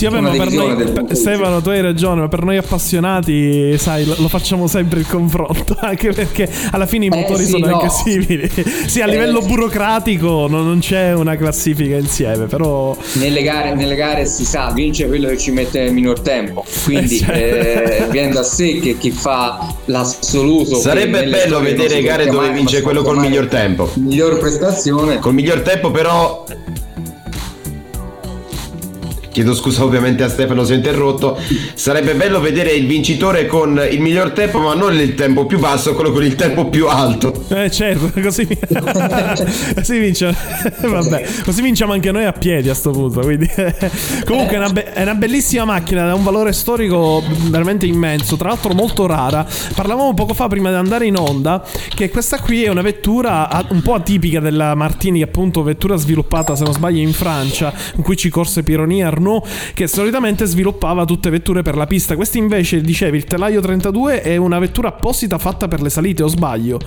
[0.02, 1.16] Sì, vabbè, ma per noi, punteggio.
[1.16, 5.76] Stefano, tu hai ragione, ma per noi appassionati, sai, lo, lo facciamo sempre il confronto,
[5.82, 7.80] anche perché alla fine i Eh, motori sì, sono no.
[7.80, 8.50] anche simili.
[8.88, 9.10] sì, a Eh.
[9.12, 12.98] livello burocratico no- non c'è una classifica insieme, però...
[13.14, 17.20] Nelle gare, nelle gare si sa, vince quello che ci mette minor tempo, quindi Eh,
[17.20, 18.04] certo.
[18.06, 20.78] eh, viene da sé che chi fa l'assoluto.
[20.78, 23.90] Sarebbe bello vedere gare dove vince quello col miglior tempo.
[23.96, 25.20] Miglior prestazione.
[25.20, 26.44] Col miglior tempo però
[29.32, 31.40] chiedo scusa ovviamente a Stefano se ho interrotto,
[31.74, 35.94] sarebbe bello vedere il vincitore con il miglior tempo, ma non il tempo più basso,
[35.94, 37.46] quello con il tempo più alto.
[37.50, 38.48] Eh certo, così,
[39.76, 40.36] così vince.
[40.82, 43.22] Vabbè, così vinciamo anche noi a piedi a sto punto.
[43.22, 43.50] Quindi.
[44.26, 48.50] Comunque è una, be- è una bellissima macchina, ha un valore storico veramente immenso, tra
[48.50, 49.46] l'altro molto rara.
[49.74, 51.64] Parlavamo poco fa prima di andare in onda
[51.96, 56.56] che questa qui è una vettura a- un po' atipica della Martini, appunto vettura sviluppata
[56.56, 61.30] se non sbaglio in Francia, in cui ci corse Pironi Arnaud, che solitamente sviluppava tutte
[61.30, 62.16] vetture per la pista.
[62.16, 66.28] Questa invece, dicevi, il telaio 32 è una vettura apposita fatta per le salite, o
[66.28, 66.80] sbaglio?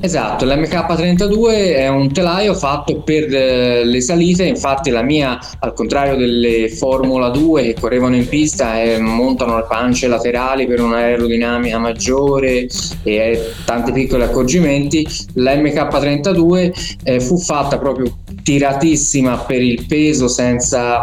[0.00, 6.16] Esatto, l'MK32 è un telaio fatto per eh, le salite, infatti la mia, al contrario
[6.16, 12.68] delle Formula 2 che correvano in pista e montano le pance laterali per un'aerodinamica maggiore
[13.02, 18.12] e tanti piccoli accorgimenti, la MK32 eh, fu fatta proprio
[18.48, 21.02] tiratissima per il peso senza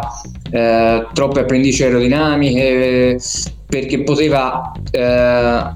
[0.49, 3.19] eh, troppe appendici aerodinamiche
[3.67, 5.73] perché poteva eh,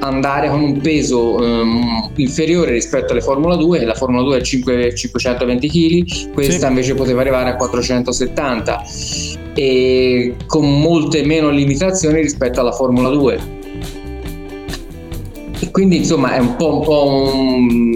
[0.00, 4.94] andare con un peso um, inferiore rispetto alle Formula 2, la Formula 2 è 5,
[4.94, 6.66] 520 kg, questa Sì.
[6.66, 8.84] invece poteva arrivare a 470
[9.54, 13.56] e con molte meno limitazioni rispetto alla Formula 2.
[15.60, 17.87] E quindi insomma è un po', un po' un-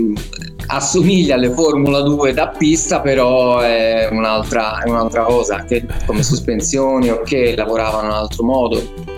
[0.74, 7.10] assomiglia alle Formula 2 da pista, però è un'altra, è un'altra cosa, che come sospensioni
[7.10, 9.11] o che lavoravano in un altro modo.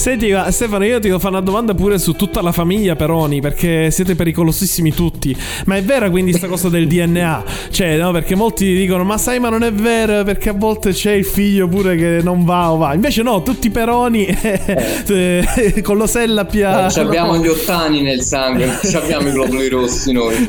[0.00, 3.42] Senti, ma Stefano, io ti devo fare una domanda pure su tutta la famiglia Peroni,
[3.42, 5.36] perché siete pericolosissimi tutti.
[5.66, 7.44] Ma è vera quindi sta cosa del DNA?
[7.70, 11.12] Cioè, no, perché molti dicono, ma sai, ma non è vero, perché a volte c'è
[11.12, 12.94] il figlio pure che non va o va.
[12.94, 16.88] Invece no, tutti Peroni, eh, con l'osella pia...
[16.88, 20.34] Ci abbiamo gli ottani nel sangue, abbiamo i globuli rossi noi.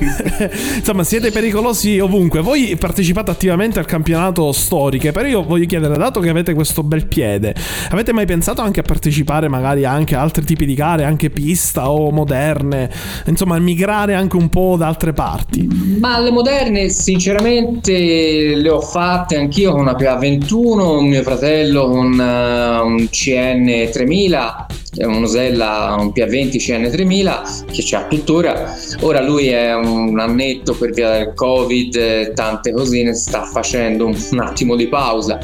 [0.78, 2.40] Insomma, siete pericolosi ovunque.
[2.40, 7.06] Voi partecipate attivamente al campionato storiche, però io voglio chiedere, dato che avete questo bel
[7.06, 7.54] piede,
[7.90, 12.12] avete mai pensato anche a partecipare magari anche altri tipi di gare, anche pista o
[12.12, 12.90] moderne?
[13.26, 15.68] Insomma, migrare anche un po' da altre parti.
[16.00, 22.80] Ma le moderne, sinceramente, le ho fatte anch'io con una PA21, mio fratello con eh,
[22.80, 24.66] un CN 3000,
[24.98, 28.74] eh, un Osella, un PA20 CN 3000 che c'ha tuttora.
[29.02, 34.40] Ora lui è un annetto per via del Covid, eh, tante cosine, sta facendo un
[34.40, 35.40] attimo di pausa.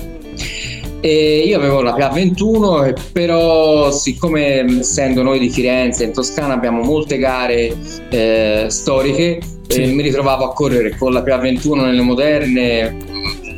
[0.99, 6.81] E io avevo la PA21, eh, però siccome essendo noi di Firenze, in Toscana abbiamo
[6.81, 7.75] molte gare
[8.10, 9.86] eh, storiche, Sì.
[9.93, 12.97] mi ritrovavo a correre con la PA21 nelle moderne,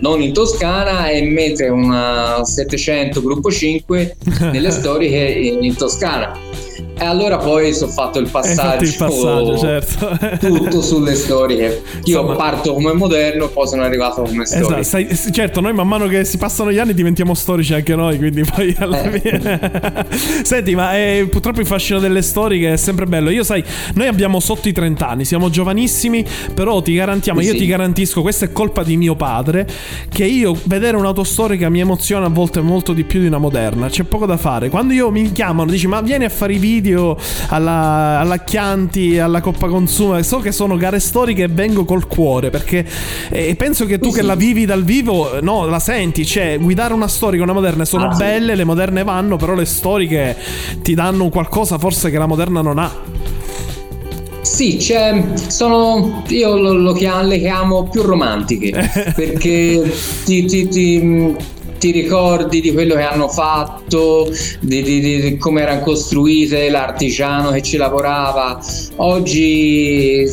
[0.01, 4.17] non in Toscana, e mentre una 700 gruppo 5
[4.51, 6.37] nelle storiche in, in Toscana.
[7.01, 10.17] E allora poi ho fatto il passaggio, il passaggio, certo.
[10.39, 11.81] tutto sulle storiche.
[12.03, 14.75] Io Insomma- parto come moderno, poi sono arrivato come storico.
[14.77, 18.17] Esatto, sai- certo, noi man mano che si passano gli anni diventiamo storici anche noi,
[18.17, 19.19] quindi poi alla Eh.
[19.19, 20.07] fine...
[20.43, 23.29] Senti, ma eh, purtroppo il fascino delle storiche è sempre bello.
[23.29, 27.59] Io sai, noi abbiamo sotto i 30 anni, siamo giovanissimi, però ti garantiamo, io Sì.
[27.59, 29.65] ti garantisco, questa è colpa di mio padre,
[30.09, 34.03] che io vedere un'autostorica mi emoziona a volte molto di più di una moderna, c'è
[34.03, 34.67] poco da fare.
[34.69, 39.41] Quando io mi chiamano, dici ma vieni a fare i video alla, alla Chianti, alla
[39.41, 42.85] Coppa Consuma, so che sono gare storiche e vengo col cuore, perché
[43.29, 47.07] eh, penso che tu che la vivi dal vivo, no, la senti, cioè guidare una
[47.07, 48.23] storica e una moderna sono Ah, sì.
[48.23, 50.35] belle, le moderne vanno, però le storiche
[50.81, 52.91] ti danno qualcosa forse che la moderna non ha.
[54.41, 58.71] Sì, c'è, sono, io lo, lo chiamo, le chiamo più romantiche
[59.15, 59.91] perché
[60.25, 61.35] ti, ti- ti-
[61.79, 67.61] ti ricordi di quello che hanno fatto, di, di- di- come erano costruite, l'artigiano che
[67.61, 68.59] ci lavorava.
[68.97, 70.25] Oggi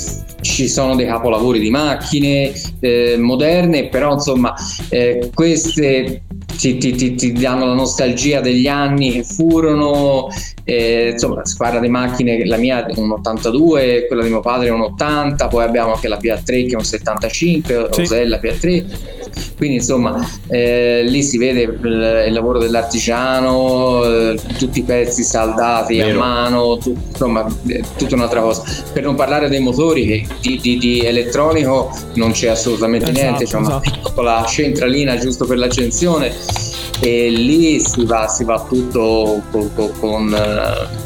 [0.42, 4.54] ci sono dei capolavori di macchine eh, moderne, però insomma
[4.90, 6.22] eh, queste
[6.56, 10.28] ti, ti- ti- ti danno la nostalgia degli anni che furono,
[10.64, 14.68] eh, insomma si parla di macchine, la mia è un 82, quella di mio padre
[14.68, 18.00] è un 80, poi abbiamo anche la PA3 che è un 75, Sì.
[18.00, 18.84] Rosella PA3,
[19.56, 25.96] quindi insomma eh, lì si vede il, il lavoro dell'artigiano, eh, tutti i pezzi saldati
[25.96, 26.20] Vero.
[26.20, 28.62] a mano, tu- insomma è tutta un'altra cosa.
[28.92, 33.44] Per non parlare dei motori che di, di- di elettronico non c'è assolutamente Esatto, niente,
[33.44, 33.90] c'è una esatto.
[34.02, 36.32] piccola centralina giusto per l'accensione
[37.00, 41.04] e lì si va, si va tutto co- co- con, eh,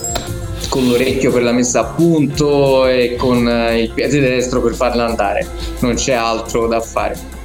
[0.68, 5.04] con l'orecchio per la messa a punto e con eh, il piede destro per farla
[5.06, 5.46] andare,
[5.80, 7.38] non c'è altro da fare.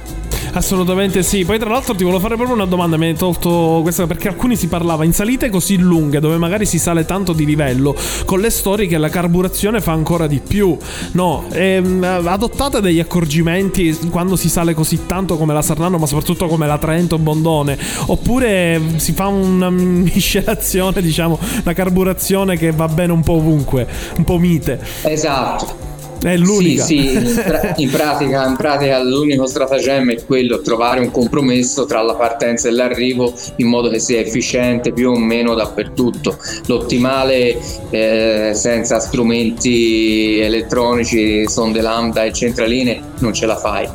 [0.56, 1.44] Assolutamente sì.
[1.44, 2.96] Poi, tra l'altro, ti volevo fare proprio una domanda.
[2.96, 6.78] Mi hai tolto questa perché alcuni si parlava in salite così lunghe, dove magari si
[6.78, 10.74] sale tanto di livello, con le storie che la carburazione fa ancora di più.
[11.12, 16.46] No, ehm, adottate degli accorgimenti quando si sale così tanto come la Sarnano, ma soprattutto
[16.46, 17.78] come la Trento Bondone.
[18.06, 24.24] Oppure si fa una miscelazione, diciamo, una carburazione che va bene un po' ovunque, un
[24.24, 24.80] po' mite.
[25.02, 25.95] Esatto.
[26.22, 26.82] È l'unica.
[26.82, 31.86] Sì, sì, in, pra- in pratica, in pratica l'unico stratagemma è quello, trovare un compromesso
[31.86, 36.38] tra la partenza e l'arrivo in modo che sia efficiente più o meno dappertutto.
[36.66, 37.56] L'ottimale
[37.90, 43.88] eh, senza strumenti elettronici, sonde lambda e centraline non ce la fai.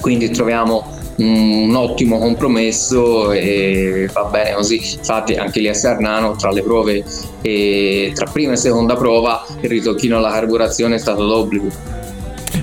[0.00, 4.76] Quindi troviamo un ottimo compromesso e va bene così.
[4.76, 7.04] Infatti anche lì a Sarnano tra le prove
[7.42, 12.02] e tra prima e seconda prova il ritocchino alla carburazione è stato d'obbligo.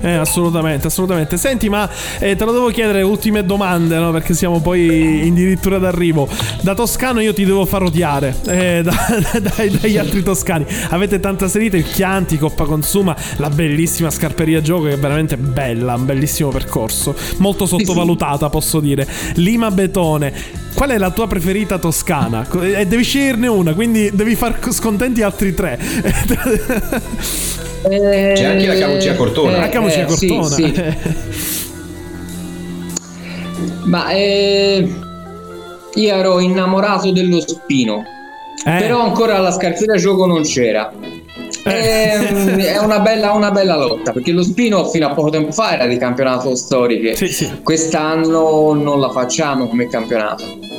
[0.02, 1.36] Eh, assolutamente, assolutamente.
[1.36, 1.88] Senti, ma
[2.18, 4.10] eh, te lo devo chiedere ultime domande, no?
[4.10, 6.28] Perché siamo poi addirittura d'arrivo.
[6.60, 8.92] Da toscano io ti devo far odiare eh, da,
[9.40, 10.66] dai, dagli altri toscani.
[10.90, 15.94] Avete tanta salita, il Chianti, Coppa Consuma, la bellissima scarperia gioco che è veramente bella,
[15.94, 17.14] un bellissimo percorso.
[17.36, 19.06] Molto sottovalutata, posso dire.
[19.34, 20.70] Lima Betone.
[20.82, 22.44] Qual è la tua preferita toscana?
[22.60, 25.78] E eh, devi sceglierne una, quindi devi far scontenti altri tre.
[27.86, 29.58] C'è anche la Camucia Cortona.
[29.58, 30.54] Eh, la Camucia eh, sì, Cortona.
[30.56, 30.74] sì.
[33.84, 34.92] Ma eh,
[35.94, 38.02] io ero innamorato dello spino,
[38.66, 38.78] Eh.
[38.80, 40.92] però ancora la scarpina gioco non c'era.
[41.64, 45.74] Ehm, è una bella, una bella lotta perché lo spino fino a poco tempo fa
[45.74, 47.14] era di campionato storiche.
[47.14, 47.48] Sì, sì.
[47.62, 50.70] Quest'anno non la facciamo come campionato.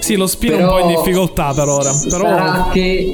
[0.00, 1.92] Sì, lo spino è Però un po' in difficoltà per ora.
[2.08, 3.12] Però Sarà che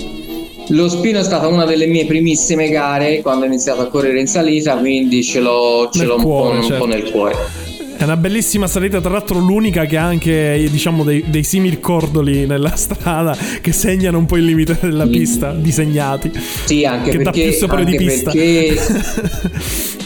[0.68, 4.26] lo spino è stata una delle mie primissime gare quando ho iniziato a correre in
[4.26, 6.78] salita, quindi ce l'ho, ce l'ho un, cuore, po', un certo.
[6.78, 7.64] po' nel cuore.
[7.96, 12.44] È una bellissima salita, tra l'altro l'unica che ha anche, diciamo, dei, dei simili cordoli
[12.46, 16.30] nella strada che segnano un po' il limite della pista, disegnati.
[16.64, 18.30] Sì, anche che dà perché, più sapore di pista.
[18.32, 20.04] perché-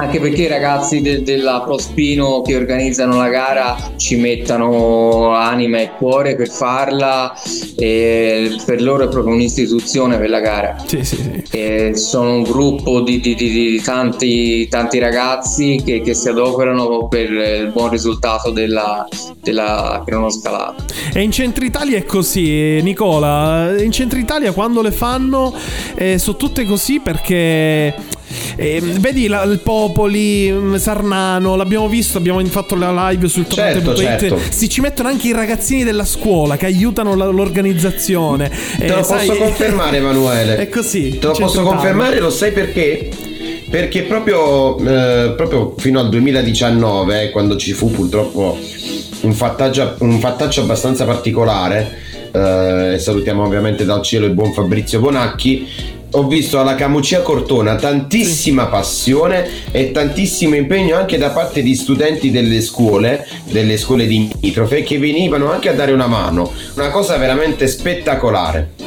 [0.00, 5.90] anche perché i ragazzi de- della Prospino che organizzano la gara ci mettono anima e
[5.98, 7.34] cuore per farla
[7.76, 10.76] e per loro è proprio un'istituzione per la gara.
[10.86, 11.90] sì, sì, sì.
[11.94, 17.30] Sono un gruppo di, di- di- di tanti, tanti ragazzi che, che si adoperano per
[17.30, 19.06] il buon risultato della,
[19.42, 20.84] della cronoscalata.
[21.12, 23.74] E in centro Italia è così, Nicola.
[23.82, 25.52] In centro Italia quando le fanno
[25.96, 28.07] eh, sono tutte così perché.
[28.56, 33.94] Eh, vedi la- il Popoli, mm, Sarnano, l'abbiamo visto, abbiamo fatto la live sul Certo,
[33.94, 34.38] certo.
[34.50, 38.50] Si ci mettono anche i ragazzini della scuola che aiutano la- l'organizzazione.
[38.78, 40.56] Te lo posso confermare, Emanuele.
[40.58, 41.18] È così.
[41.18, 43.08] Te lo posso confermare, lo sai perché?
[43.70, 48.58] Perché proprio, eh, proprio fino al 2019, eh, quando ci fu purtroppo
[49.20, 51.98] un fattaggio, un fattaccio abbastanza particolare,
[52.32, 55.66] eh, e salutiamo ovviamente dal cielo il buon Fabrizio Bonacchi,
[56.12, 62.30] ho visto alla Camucia Cortona tantissima passione e tantissimo impegno anche da parte di studenti
[62.30, 66.50] delle scuole, delle scuole limitrofe, che venivano anche a dare una mano.
[66.74, 68.77] Una cosa veramente spettacolare.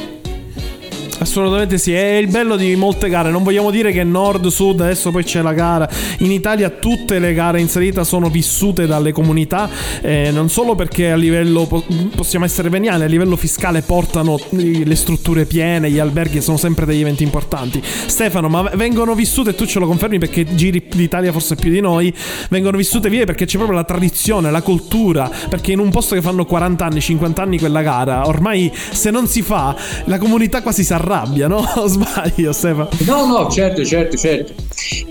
[1.21, 3.29] Assolutamente sì, è il bello di molte gare.
[3.29, 5.87] Non vogliamo dire che nord, sud, adesso poi c'è la gara.
[6.19, 9.69] In Italia tutte le gare in salita sono vissute dalle comunità,
[10.01, 14.95] eh, non solo perché a livello, po- possiamo essere veniali, a livello fiscale portano le
[14.95, 17.79] strutture piene, gli alberghi sono sempre degli eventi importanti.
[17.83, 21.81] Stefano, ma vengono vissute, e tu ce lo confermi perché giri l'Italia forse più di
[21.81, 22.11] noi,
[22.49, 26.21] vengono vissute via perché c'è proprio la tradizione, la cultura, perché in un posto che
[26.21, 30.83] fanno 40 anni, 50 anni quella gara, ormai se non si fa, la comunità quasi
[30.83, 31.09] si arrabbia,
[31.47, 31.67] no?
[31.75, 32.89] O sbaglio, Stefano?
[33.05, 34.53] No, no, certo, certo, certo.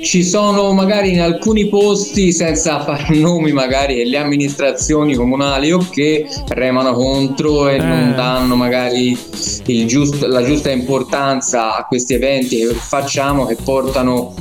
[0.03, 6.27] Ci sono magari in alcuni posti, senza fare nomi, magari le amministrazioni comunali o che
[6.49, 7.79] remano contro e Eh.
[7.79, 9.17] non danno magari
[9.67, 14.35] il giust- la giusta importanza a questi eventi che facciamo che portano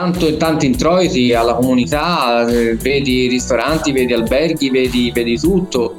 [0.00, 5.94] tanto e tanti introiti alla comunità, eh, vedi ristoranti, vedi alberghi, vedi, vedi tutto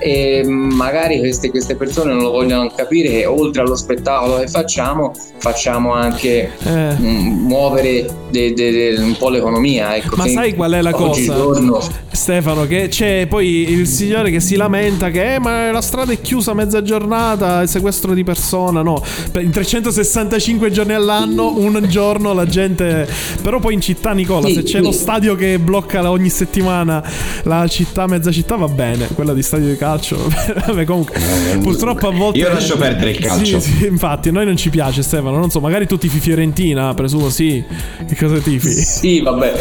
[0.00, 5.12] e magari queste, queste persone non lo vogliono capire che oltre allo spettacolo che facciamo
[5.36, 6.94] facciamo anche Eh.
[6.98, 11.10] mm, muovere de- de- de- un po' l'economia ecco, Ma sai qual è la cosa?
[11.10, 11.80] oggigiorno
[12.12, 16.20] Stefano, che c'è poi il signore che si lamenta che eh, ma la strada è
[16.20, 19.02] chiusa a mezza giornata, il sequestro di persona, no.
[19.40, 23.08] In 365 giorni all'anno, un giorno la gente
[23.42, 24.82] Però poi in città, Nicola, Sì, se c'è sì.
[24.82, 27.02] lo stadio che blocca ogni settimana
[27.44, 29.08] la città, mezza città, va bene.
[29.14, 30.16] Quella di stadio di calcio.
[30.66, 31.20] Vabbè, comunque,
[31.60, 32.38] purtroppo a volte.
[32.38, 33.60] Io lascio perdere il calcio.
[33.60, 35.38] Sì, sì, infatti, a noi non ci piace, Stefano.
[35.38, 37.62] Non so, magari tu tifi Fiorentina, presumo sì.
[38.06, 38.70] Che cosa tifi?
[38.70, 39.52] Sì, vabbè,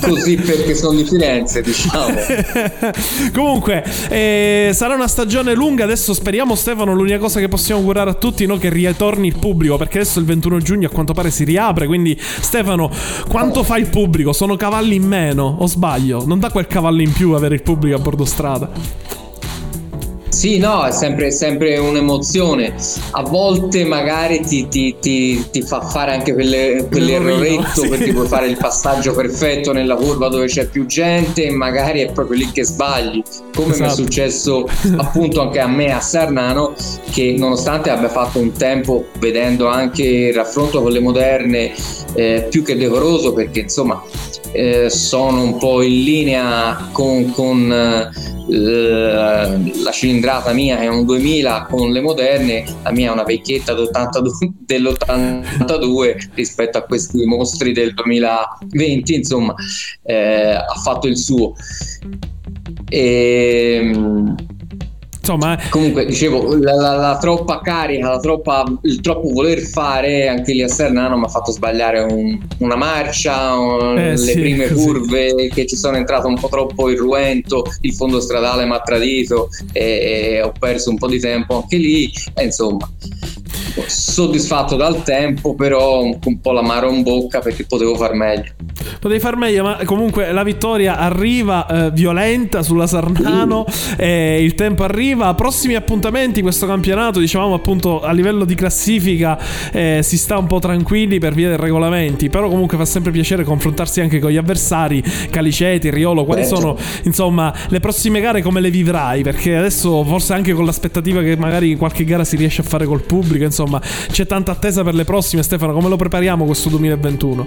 [0.00, 2.14] così perché sono di Firenze, diciamo.
[3.32, 5.84] Comunque, eh, sarà una stagione lunga.
[5.84, 6.94] Adesso speriamo, Stefano.
[6.94, 9.76] L'unica cosa che possiamo augurare a tutti no, che ritorni il pubblico.
[9.76, 11.86] Perché adesso il 21 giugno a quanto pare si riapre.
[11.86, 12.90] Quindi, Stefano,
[13.28, 14.32] quanto fa il pubblico?
[14.32, 15.56] Sono cavalli in meno?
[15.58, 16.24] O sbaglio?
[16.26, 18.70] Non dà quel cavallo in più avere il pubblico a bordo strada?
[20.40, 22.72] Sì, no, è sempre, sempre un'emozione.
[23.10, 27.88] A volte magari ti, ti- ti- ti fa fare anche quelle- quell'erroretto sì.
[27.88, 32.10] perché puoi fare il passaggio perfetto nella curva dove c'è più gente e magari è
[32.12, 33.22] proprio lì che sbagli.
[33.54, 33.94] Come mi è Esatto.
[33.96, 34.66] successo
[34.96, 36.72] appunto anche a me a Sarnano,
[37.10, 41.70] che nonostante abbia fatto un tempo vedendo anche il raffronto con le moderne
[42.14, 44.02] eh, più che decoroso, perché insomma
[44.52, 48.12] eh, sono un po' in linea con, con, eh,
[48.50, 52.64] la cilindrata mia è un 2000 con le moderne.
[52.82, 59.54] La mia è una vecchietta d'82 dell'82 rispetto a questi mostri del 2020 insomma
[60.02, 61.54] eh, ha fatto il suo.
[62.88, 63.92] E,
[65.22, 70.54] Insomma, Comunque, dicevo, la, la- la troppa carica, la troppa, il troppo voler fare anche
[70.54, 74.68] lì a Sernano mi ha fatto sbagliare un- una marcia, un- Eh, le sì, prime
[74.68, 74.86] così.
[74.86, 79.50] curve che ci sono entrato un po' troppo irruento, il fondo stradale mi ha tradito
[79.72, 79.82] e,
[80.36, 82.10] e ho perso un po' di tempo anche lì.
[82.34, 82.88] E insomma,
[83.86, 88.52] soddisfatto dal tempo, però un, po' l'amaro in bocca perché potevo far meglio.
[89.00, 93.64] Potevi far meglio, ma comunque la vittoria arriva eh, violenta sulla Sarnano.
[93.96, 95.34] eh, il tempo arriva.
[95.34, 96.42] Prossimi appuntamenti.
[96.42, 99.38] Questo campionato, dicevamo appunto a livello di classifica,
[99.72, 102.28] eh, si sta un po' tranquilli per via dei regolamenti.
[102.28, 105.02] Però comunque fa sempre piacere confrontarsi anche con gli avversari.
[105.30, 106.24] Caliceti, Riolo.
[106.24, 106.56] Quali Certo.
[106.56, 108.42] sono insomma le prossime gare?
[108.42, 109.22] Come le vivrai?
[109.22, 113.02] Perché adesso, forse anche con l'aspettativa che magari qualche gara si riesce a fare col
[113.02, 113.44] pubblico.
[113.44, 113.59] Insomma,
[114.10, 115.42] c'è tanta attesa per le prossime.
[115.42, 117.46] Stefano, come lo prepariamo questo 2021?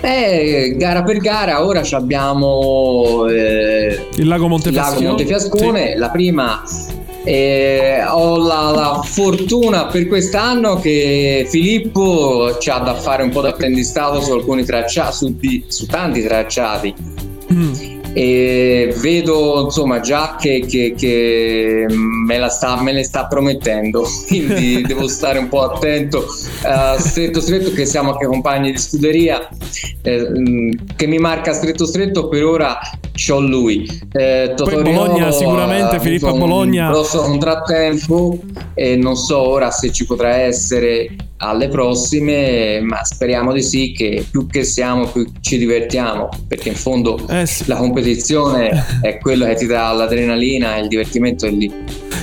[0.00, 4.94] Eh, gara per gara, ora abbiamo eh, Il lago Montefiascone.
[4.94, 5.96] lago Montefiascone.
[5.96, 6.62] La prima
[7.24, 13.40] eh, ho la, la fortuna per quest'anno che Filippo ci ha da fare un po'
[13.42, 15.36] d'apprendistato su alcuni tracciati, su,
[15.66, 16.94] su tanti tracciati.
[18.18, 24.82] E vedo insomma già che, che- che me, la sta, me le sta promettendo, quindi
[24.82, 26.24] devo stare un po' attento.
[26.24, 29.48] Eh, stretto stretto, che siamo anche compagni di scuderia,
[30.02, 32.78] eh, che mi marca stretto stretto per ora
[33.12, 33.86] c'ho lui.
[34.10, 36.86] Eh, Totoriolo Bologna, sicuramente, ha Filippo, Bologna.
[36.86, 38.36] Un grosso contrattempo
[38.74, 44.24] e non so ora se ci potrà essere alle prossime, ma speriamo di sì che
[44.30, 47.64] più che siamo più ci divertiamo, perché in fondo Eh sì.
[47.66, 48.70] la competizione
[49.00, 51.72] è quello che ti dà l'adrenalina e il divertimento è lì.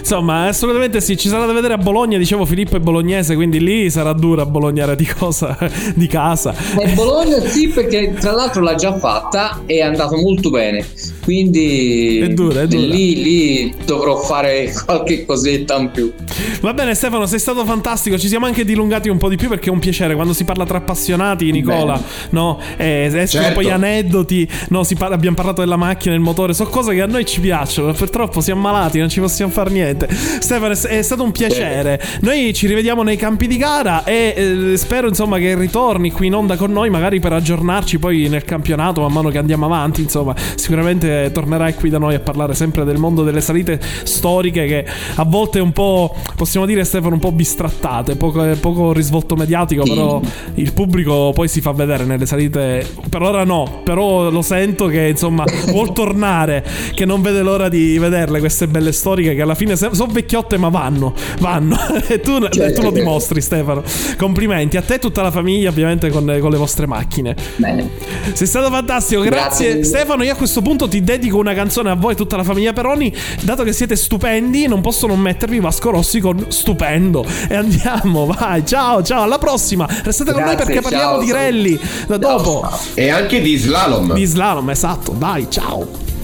[0.05, 1.17] Insomma, assolutamente sì.
[1.17, 2.19] Ci sarà da vedere a Bologna.
[2.19, 5.57] Dicevo, Filippo è bolognese, quindi lì sarà dura a bolognare di cosa?
[5.95, 6.53] di casa.
[6.77, 10.85] E Bologna sì, perché tra l'altro l'ha già fatta e è andato molto bene.
[11.23, 12.85] Quindi È dura, è dura.
[12.85, 16.13] Lì, lì dovrò fare qualche cosetta in più.
[16.61, 18.19] Va bene, Stefano, sei stato fantastico.
[18.19, 20.65] Ci siamo anche dilungati un po' di più perché è un piacere quando si parla
[20.65, 21.93] tra appassionati, Nicola.
[21.93, 22.01] Bene.
[22.29, 23.59] No, eh, escono Certo.
[23.59, 24.47] poi aneddoti.
[24.69, 26.53] No, si parla- abbiamo parlato della macchina, del motore.
[26.53, 27.91] Sono cose che a noi ci piacciono.
[27.93, 29.94] Purtroppo siamo malati, non ci possiamo fare niente.
[30.39, 32.01] Stefano, è, stato un piacere.
[32.21, 34.33] Noi ci rivediamo nei campi di gara e
[34.73, 38.43] eh, spero insomma che ritorni qui in onda con noi, magari per aggiornarci poi nel
[38.43, 40.01] campionato man mano che andiamo avanti.
[40.01, 44.85] Insomma, sicuramente tornerai qui da noi a parlare sempre del mondo delle salite storiche che
[45.15, 49.83] a volte è un po', possiamo dire Stefano, un po' bistrattate, poco, poco risvolto mediatico,
[49.85, 49.89] Sì.
[49.91, 50.21] però
[50.55, 52.85] il pubblico poi si fa vedere nelle salite.
[53.09, 57.97] Per ora no, però lo sento che insomma vuol tornare, che non vede l'ora di
[57.97, 61.77] vederle queste belle storiche che alla fine se- sono vecchiotte ma vanno, vanno.
[62.07, 63.83] e tu, e tu lo dimostri Stefano.
[64.17, 67.35] Complimenti a te e tutta la famiglia ovviamente con, con le vostre macchine.
[67.57, 67.89] Bene.
[68.33, 69.73] Sei stato fantastico, grazie.
[69.73, 69.83] Grazie.
[69.83, 70.23] Stefano.
[70.23, 73.13] Io a questo punto ti dedico una canzone a voi e tutta la famiglia Peroni.
[73.41, 77.25] Dato che siete stupendi, non posso non mettervi Vasco Rossi con stupendo.
[77.47, 78.65] E andiamo, vai.
[78.65, 79.87] Ciao, ciao, alla prossima.
[80.03, 81.35] Restate con noi Grazie, perché parliamo ciao, di ciao.
[81.35, 81.79] rally.
[82.07, 82.69] Da dopo.
[82.93, 84.13] E anche di slalom.
[84.13, 85.11] Di slalom, esatto.
[85.11, 86.14] Dai, ciao.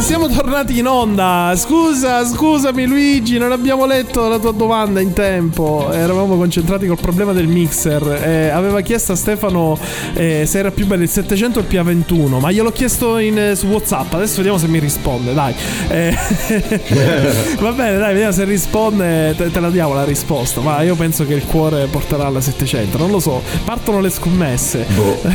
[0.00, 1.52] Siamo tornati in onda.
[1.56, 5.90] Scusa, scusami Luigi, non abbiamo letto la tua domanda in tempo.
[5.92, 8.20] Eravamo concentrati col problema del mixer.
[8.24, 9.78] Eh, aveva chiesto a Stefano
[10.14, 13.54] eh, se era più bello il 700 o il PA21, ma gliel'ho chiesto in, eh,
[13.54, 14.14] su WhatsApp.
[14.14, 15.34] Adesso vediamo se mi risponde.
[15.34, 15.54] Dai,
[15.88, 16.16] Eh,
[17.60, 19.34] va bene, dai, vediamo se risponde.
[19.36, 20.60] Te, te la diamo la risposta.
[20.60, 22.96] Ma io penso che il cuore porterà alla 700.
[22.96, 23.42] Non lo so.
[23.64, 24.86] Partono le scommesse.
[24.94, 25.20] Boh.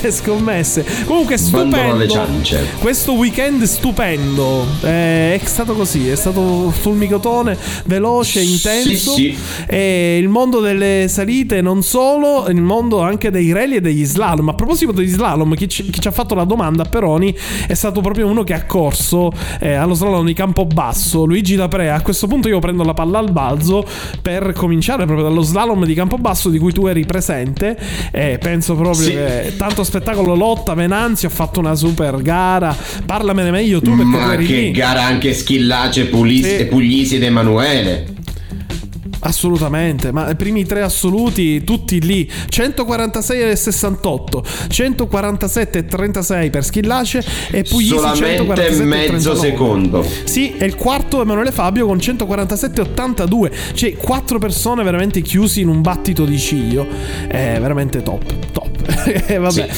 [0.00, 0.84] le scommesse.
[1.04, 2.06] Comunque, stupendo.
[2.08, 2.70] ciance.
[2.80, 3.83] Questo weekend stupendo.
[4.82, 9.12] Eh, è stato così, è stato fulmicotone, veloce, intenso.
[9.12, 9.64] Sì, sì.
[9.66, 14.48] E il mondo delle salite non solo, il mondo anche dei rally e degli slalom.
[14.48, 17.34] A proposito degli slalom, chi ci, chi ci ha fatto la domanda a Peroni
[17.66, 21.94] è stato proprio uno che ha corso eh, allo slalom di Campobasso, Luigi Laprea.
[21.96, 23.84] A questo punto io prendo la palla al balzo
[24.22, 27.76] per cominciare proprio dallo slalom di Campobasso di cui tu eri presente.
[28.10, 29.10] E penso proprio Sì.
[29.10, 32.74] che tanto spettacolo lotta, Venanzi ha fatto una super gara.
[33.04, 34.70] Parlamene meglio tu perché Ma eri che lì.
[34.70, 36.64] gara anche Schillace, Puglisi, Sì.
[36.66, 38.12] Puglisi ed Emanuele.
[39.26, 46.62] Assolutamente, ma i primi tre assoluti tutti lì 146 e 68, 147 e 36 per
[46.62, 49.48] Schillace e Puglisi Solamente 147 e mezzo 39.
[49.48, 50.06] secondo.
[50.24, 53.50] Sì, e il quarto Emanuele Fabio con 147 e 82.
[53.72, 56.86] Cioè, quattro persone veramente chiusi in un battito di ciglio.
[57.26, 58.72] È veramente top, top.
[59.26, 59.68] E vabbè.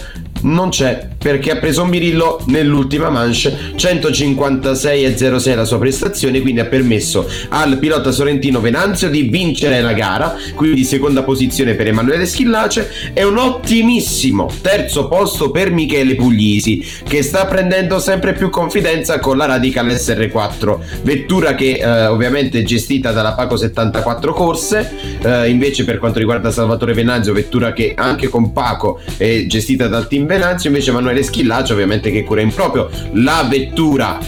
[0.43, 6.67] non c'è perché ha preso un birillo nell'ultima manche 156,06 la sua prestazione quindi ha
[6.67, 12.89] permesso al pilota sorrentino Venanzio di vincere la gara quindi seconda posizione per Emanuele Schillace
[13.13, 19.37] e un ottimissimo terzo posto per Michele Puglisi che sta prendendo sempre più confidenza con
[19.37, 25.85] la Radical SR4 vettura che eh, ovviamente è gestita dalla Paco 74 corse eh, invece
[25.85, 30.69] per quanto riguarda Salvatore Venanzio vettura che anche con Paco è gestita dal team Venanzio
[30.69, 34.19] invece Emanuele Schillace ovviamente che cura in proprio la vettura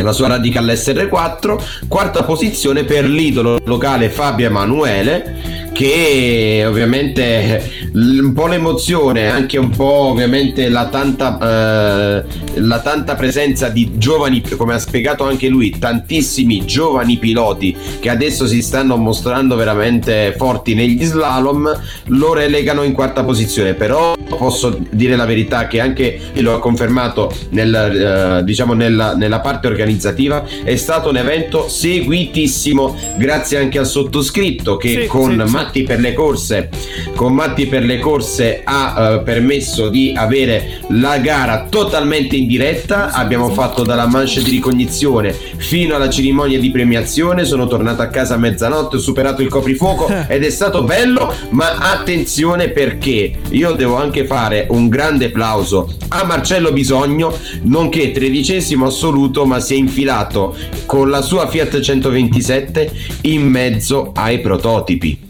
[0.00, 8.32] la sua Radical SR4 quarta posizione per l'idolo locale Fabio Emanuele che ovviamente l- un
[8.32, 12.24] po' l'emozione anche un po' ovviamente la tanta eh,
[12.56, 18.48] la tanta presenza di giovani come ha spiegato anche lui tantissimi giovani piloti che adesso
[18.48, 25.14] si stanno mostrando veramente forti negli slalom lo relegano in quarta posizione però posso dire
[25.14, 30.44] la verità che anche e lo ha confermato nel, eh, diciamo nella, nella parte organizzativa
[30.64, 35.52] è stato un evento seguitissimo grazie anche al sottoscritto che Sì, con sì, sì.
[35.68, 36.70] Matti per le corse
[37.14, 43.10] con Matti per le corse ha eh, permesso di avere la gara totalmente in diretta.
[43.10, 47.44] Abbiamo fatto dalla mancia di ricognizione fino alla cerimonia di premiazione.
[47.44, 51.74] Sono tornato a casa a mezzanotte ho superato il coprifuoco ed è stato bello ma
[51.76, 59.44] attenzione perché io devo anche fare un grande applauso a Marcello Bisogno nonché tredicesimo assoluto
[59.44, 60.56] ma si è infilato
[60.86, 62.92] con la sua Fiat 127
[63.22, 65.26] in mezzo ai prototipi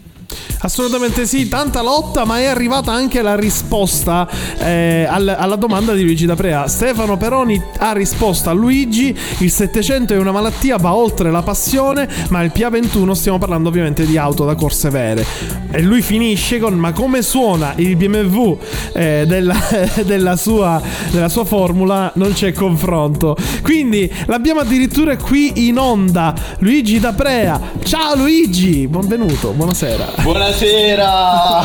[0.61, 4.27] Assolutamente sì, tanta lotta, ma è arrivata anche la risposta
[4.57, 6.67] eh, al- alla domanda di Luigi D'Aprea.
[6.67, 12.07] Stefano Peroni ha risposto a Luigi: il 700 è una malattia, va oltre la passione,
[12.29, 15.25] ma il PA21 stiamo parlando ovviamente di auto da corse vere.
[15.71, 18.57] E lui finisce con: Ma come suona il BMW
[18.93, 19.55] eh, della,
[20.03, 22.11] della sua, della sua formula?
[22.15, 23.37] Non c'è confronto.
[23.61, 26.33] Quindi l'abbiamo addirittura qui in onda.
[26.59, 27.59] Luigi D'Aprea.
[27.83, 30.18] Ciao Luigi, benvenuto, buonasera.
[30.21, 31.61] Buonasera!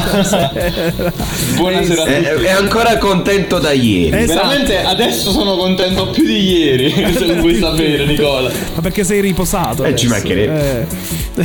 [1.57, 2.44] Buonasera a è, tutti.
[2.44, 4.48] è ancora contento da ieri Esatto.
[4.48, 8.50] Veramente adesso sono contento più di ieri, se vuoi sapere Nicola.
[8.74, 9.84] Ma perché sei riposato?
[9.84, 10.86] Eh, ci mancherebbe.
[11.36, 11.42] Eh.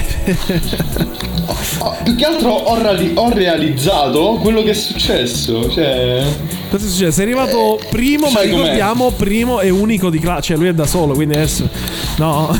[1.79, 6.23] Oh, più che altro ho, reali- ho realizzato quello che è successo, cioè...
[6.69, 7.11] Cosa succede?
[7.11, 8.61] Sei arrivato primo, ma sai com'è?
[8.61, 10.41] ricordiamo primo e unico di classe.
[10.41, 11.67] Cioè, lui è da solo, quindi adesso.
[12.17, 12.55] No.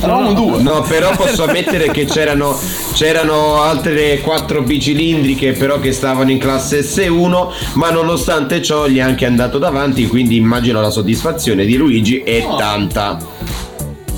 [0.00, 0.62] Eravamo due.
[0.62, 2.56] No, però posso ammettere che c'erano,
[2.94, 9.00] c'erano altre quattro bicilindriche però che stavano in classe S1, ma nonostante ciò gli è
[9.00, 13.18] anche andato davanti, quindi immagino la soddisfazione di Luigi è tanta.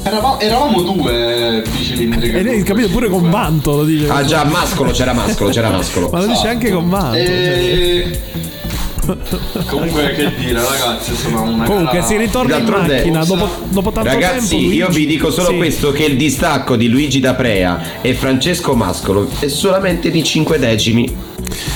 [0.02, 2.30] Eravamo, eravamo due bicilindri.
[2.30, 4.08] E lei, capito, pure con vanto lo dice.
[4.08, 6.08] Ah già, mascolo, c'era mascolo, c'era mascolo.
[6.10, 7.16] Ma lo dice anche con vanto.
[7.16, 8.20] cioè.
[9.66, 14.10] Comunque che dire ragazzi, insomma una Comunque si ritorna in D'altronde- macchina dopo, dopo tanto
[14.10, 14.72] Ragazzi, tempo.
[14.74, 15.56] io Luigi- vi dico solo Sì.
[15.56, 21.26] questo: che il distacco di Luigi D'Aprea e Francesco Mascolo è solamente di 5 decimi.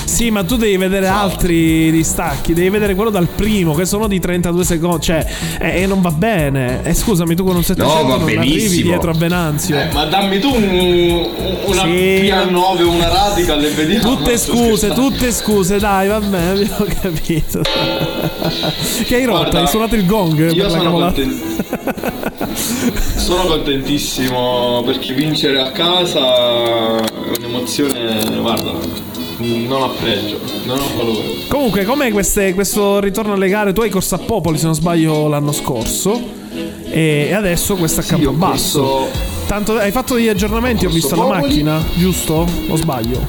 [0.05, 2.53] Sì, ma tu devi vedere altri distacchi.
[2.53, 5.01] Devi vedere quello dal primo, che sono di 32 secondi.
[5.03, 5.25] Cioè,
[5.59, 6.83] e e non va bene.
[6.83, 9.77] E scusami, tu con un 700 va non arrivi dietro a Venanzio.
[9.79, 11.27] Eh, ma dammi tu un-
[11.65, 11.89] una Sì.
[11.89, 14.15] P9 una radical e vediamo.
[14.15, 17.61] Tutte scuse, tutte scuse, dai, va bene, abbiamo capito.
[19.05, 19.57] che hai rotto?
[19.57, 21.21] Hai suonato il gong Io sono, cavolata?
[21.21, 21.41] conten-
[23.17, 26.19] sono contentissimo perché vincere a casa
[26.99, 28.71] è un'emozione, guarda,
[29.67, 31.21] non ha pregio, non ha valore.
[31.47, 33.73] Comunque, com'è queste- questo ritorno alle gare?
[33.73, 36.41] Tu hai corso a Popoli, se non sbaglio, l'anno scorso.
[36.89, 38.81] E adesso questa a Sì, ho Campobasso.
[38.81, 41.41] corso- Tanto hai fatto degli aggiornamenti, ho corso visto la Popoli.
[41.41, 42.47] macchina, giusto?
[42.69, 43.19] O sbaglio?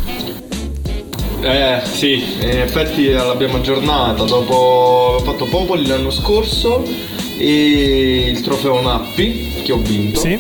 [1.40, 6.82] Eh sì, in effetti l'abbiamo aggiornata dopo ho fatto Popoli l'anno scorso
[7.36, 10.20] e il trofeo Nappi che ho vinto.
[10.20, 10.38] Sì.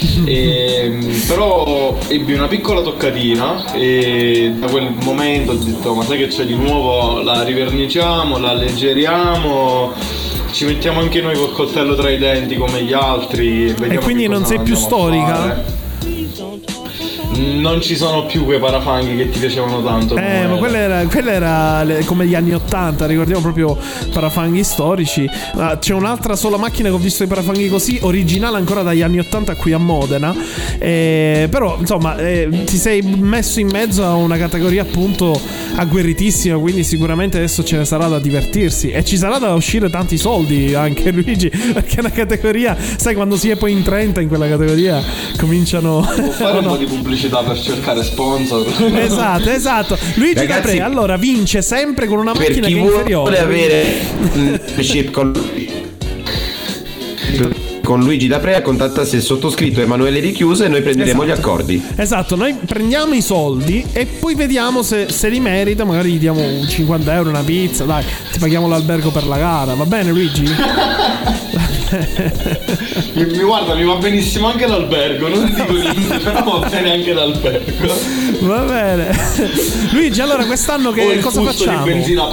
[0.30, 6.26] E, però ebbi una piccola toccatina e da quel momento ho detto ma sai che
[6.28, 9.92] c'è di nuovo la riverniciamo, la alleggeriamo
[10.52, 14.44] ci mettiamo anche noi col coltello tra i denti come gli altri e, quindi non
[14.44, 15.78] sei più storica?
[17.32, 17.38] Fare.
[17.60, 20.16] Non ci sono più quei parafanghi che ti piacevano tanto.
[20.16, 23.76] Eh, ma quella era, quella era le- come gli anni 80, ricordiamo proprio
[24.12, 25.28] parafanghi storici.
[25.54, 29.18] Ma c'è un'altra sola macchina che ho visto i parafanghi così, originale ancora dagli anni
[29.18, 30.34] 80 qui a Modena.
[30.78, 35.38] Eh, però, insomma, eh, ti sei messo in mezzo a una categoria appunto
[35.76, 38.90] agguerritissima, quindi sicuramente adesso ce ne sarà da divertirsi.
[38.90, 43.36] E ci sarà da uscire tanti soldi anche, Luigi, perché è una categoria, sai, quando
[43.36, 45.02] si è poi in 30 in quella categoria,
[45.38, 46.00] cominciano...
[46.14, 46.72] Può fare un No.
[46.72, 48.66] po' di pubblicità per cercare sponsor.
[49.00, 49.98] Esatto, esatto.
[50.14, 53.38] Luigi Ragazzi, Capre allora vince sempre con una Per macchina chi che è vuole inferiore.
[53.38, 53.84] avere
[54.34, 55.32] un chip con
[57.90, 61.36] con Luigi D'Aprea contattasse il sottoscritto Emanuele Richiuso e noi prenderemo Esatto.
[61.36, 61.84] gli accordi.
[61.96, 65.84] Esatto, noi prendiamo i soldi e poi vediamo se, se li merita.
[65.84, 67.82] Magari gli diamo un 50 euro, una pizza.
[67.82, 69.74] Dai, ti paghiamo l'albergo per la gara.
[69.74, 70.44] Va bene, Luigi?
[73.14, 77.12] mi, mi guarda, mi va benissimo anche l'albergo, non dico niente, però va bene anche
[77.12, 77.92] l'albergo.
[78.40, 79.10] Va bene.
[79.92, 81.84] Luigi, allora quest'anno che cosa facciamo?
[81.84, 82.26] di benzina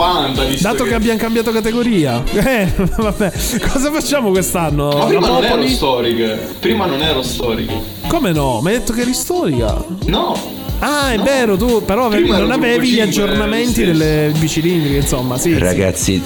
[0.47, 3.31] visto Dato che che abbiamo cambiato categoria, eh, vabbè,
[3.71, 4.89] cosa facciamo quest'anno?
[4.89, 6.39] Ma prima non ero storiche.
[6.59, 7.73] Prima non ero storiche.
[8.07, 8.61] Come no?
[8.61, 9.83] Mi hai detto che eri storica.
[10.05, 10.35] No.
[10.79, 11.23] Ah, è No.
[11.23, 13.85] vero, tu però avevi- Prima non avevi gli aggiornamenti sì.
[13.85, 15.53] delle bicilindriche, insomma, sì.
[15.53, 15.57] sì.
[15.59, 16.21] Ragazzi,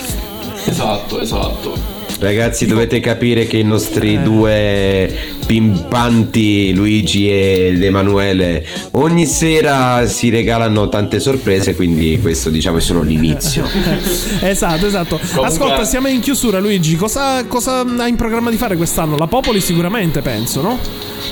[0.66, 1.74] Esatto, esatto.
[2.20, 4.20] ragazzi, dovete capire che i nostri Eh.
[4.20, 5.18] due
[5.52, 13.02] pimpanti Luigi ed Emanuele ogni sera si regalano tante sorprese, quindi questo diciamo è solo
[13.02, 13.68] l'inizio.
[14.40, 15.20] esatto, esatto.
[15.20, 16.96] Comunque- Ascolta, siamo in chiusura, Luigi.
[16.96, 19.18] Cosa, cosa hai in programma di fare quest'anno?
[19.18, 20.80] La Popoli sicuramente, penso, no?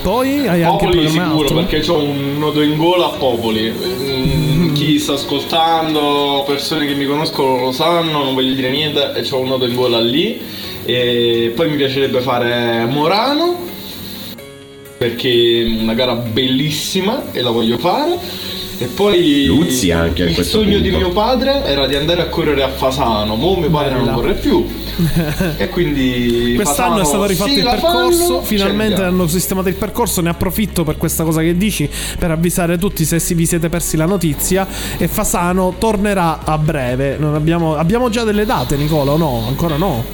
[0.02, 1.54] Poi hai anche Popoli sicuro altro?
[1.64, 3.72] perché ho un nodo in gola a Popoli.
[3.72, 9.26] Mm, Chi sta ascoltando, persone che mi conoscono lo sanno, non voglio dire niente, e
[9.30, 10.38] ho un nodo in gola lì.
[10.84, 13.68] E poi mi piacerebbe fare Morano
[15.00, 18.18] perché è una gara bellissima e la voglio fare.
[18.76, 20.82] E poi Luzzi anche a il sogno punto.
[20.82, 24.04] di mio padre era di andare a correre a Fasano, ma mio padre Bella.
[24.04, 24.66] non corre più.
[25.56, 29.74] e quindi Quest'anno è Fasano, stato rifatto sì, il percorso, fanno, finalmente hanno sistemato il
[29.76, 31.88] percorso, ne approfitto per questa cosa che dici,
[32.18, 34.66] per avvisare tutti se si- vi siete persi la notizia
[34.98, 37.16] e Fasano tornerà a breve.
[37.18, 39.44] Non abbiamo, abbiamo già delle date Nicola o no?
[39.48, 40.04] Ancora no?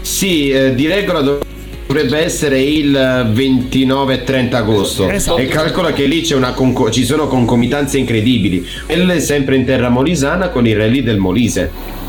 [0.00, 1.51] Sì, eh, di regola dovrebbe
[2.00, 5.08] essere il 29 e 30 agosto.
[5.08, 5.38] Esatto.
[5.38, 8.66] E calcola che lì c'è una conco- ci sono concomitanze incredibili.
[8.86, 12.00] Quelle sempre in terra molisana con i rally del Molise.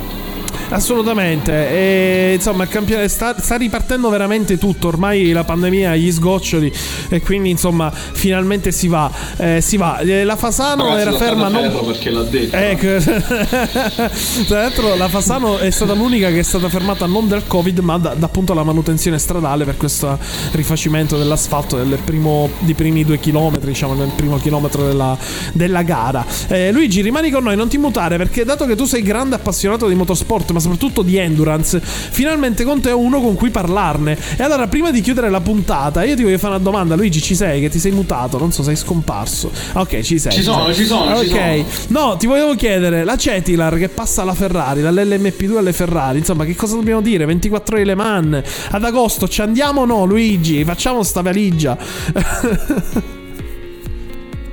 [0.73, 6.11] Assolutamente, e, insomma il campionato sta, sta ripartendo veramente tutto, ormai la pandemia ha gli
[6.11, 6.73] sgoccioli
[7.09, 9.99] e quindi insomma finalmente si va, eh, si va.
[9.99, 11.85] Eh, La Fasano Ragazzi, era lo ferma non...
[11.85, 12.55] perché l'ha detto.
[12.55, 12.87] Ecco.
[14.47, 17.99] Tra l'altro la Fasano è stata l'unica che è stata fermata non dal Covid ma
[17.99, 20.17] da, da appunto la manutenzione stradale per questo
[20.53, 25.15] rifacimento dell'asfalto del primo, di primi due chilometri, diciamo nel primo chilometro della,
[25.51, 26.25] della gara.
[26.47, 29.87] Eh, Luigi rimani con noi, non ti mutare perché dato che tu sei grande appassionato
[29.87, 34.17] di motorsport ma soprattutto di endurance, finalmente con te uno con cui parlarne.
[34.37, 37.35] E allora prima di chiudere la puntata io ti voglio fare una domanda, Luigi ci
[37.35, 37.61] sei?
[37.61, 38.37] Che ti sei mutato?
[38.37, 39.51] Non so, sei scomparso.
[39.73, 40.31] Ok, ci sei.
[40.31, 44.33] Ci sono, ci sono, Ok, ci no, ti volevo chiedere, la Cetilar che passa alla
[44.33, 47.25] Ferrari, dall'LMP2 alle Ferrari, insomma, che cosa dobbiamo dire?
[47.25, 48.41] 24 ore Le Mans,
[48.71, 50.63] ad agosto ci andiamo o no, Luigi?
[50.63, 51.77] Facciamo sta valigia.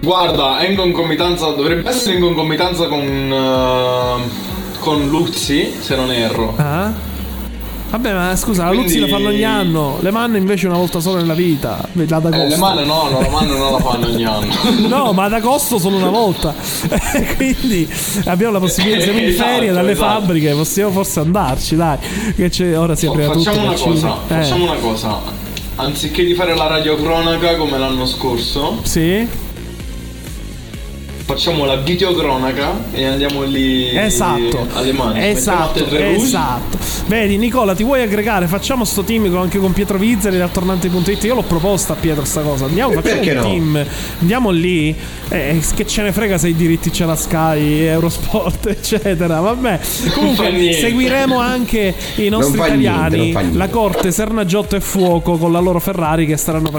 [0.02, 4.49] Guarda, è in concomitanza, dovrebbe essere in concomitanza con, eh,
[4.80, 6.54] con Luzzi, se non erro.
[6.56, 7.08] Ah?
[7.90, 11.00] Vabbè, ma scusa, la Quindi- Luzzi la fanno ogni anno, Le Mans invece una volta
[11.00, 14.46] solo nella vita, Eh, le mani no, no, le mani non la fanno ogni anno.
[14.88, 16.54] No, ma ad agosto solo una volta.
[17.36, 17.88] Quindi
[18.26, 20.20] abbiamo la possibilità, siamo in Esatto, ferie dalle esatto.
[20.20, 21.98] fabbriche, possiamo forse andarci, dai.
[22.36, 23.42] Che c'è, ora si aprirà tutto.
[23.50, 25.18] facciamo una cosa, Eh, facciamo una cosa.
[25.76, 29.26] Anziché di fare la radiocronaca come l'anno scorso, Sì?
[31.30, 34.66] facciamo la videocronaca e andiamo lì esatto.
[34.72, 35.28] alle mani.
[35.28, 36.78] Esatto, esatto.
[37.06, 38.48] Vedi Nicola, ti vuoi aggregare?
[38.48, 41.24] Facciamo sto team anche con Pietro Vizzeri da Tornanti.it.
[41.24, 42.64] Io l'ho proposta a Pietro sta cosa.
[42.64, 43.42] Andiamo, facciamo un no?
[43.42, 43.86] team.
[44.20, 44.96] Andiamo lì.
[45.28, 49.38] Eh, eh, che ce ne frega se i diritti c'è la Sky, Eurosport, eccetera.
[49.40, 49.78] Vabbè.
[50.12, 55.60] Comunque seguiremo anche i nostri italiani, niente, la Corte, Serna Giotto e Fuoco con la
[55.60, 56.70] loro Ferrari che stanno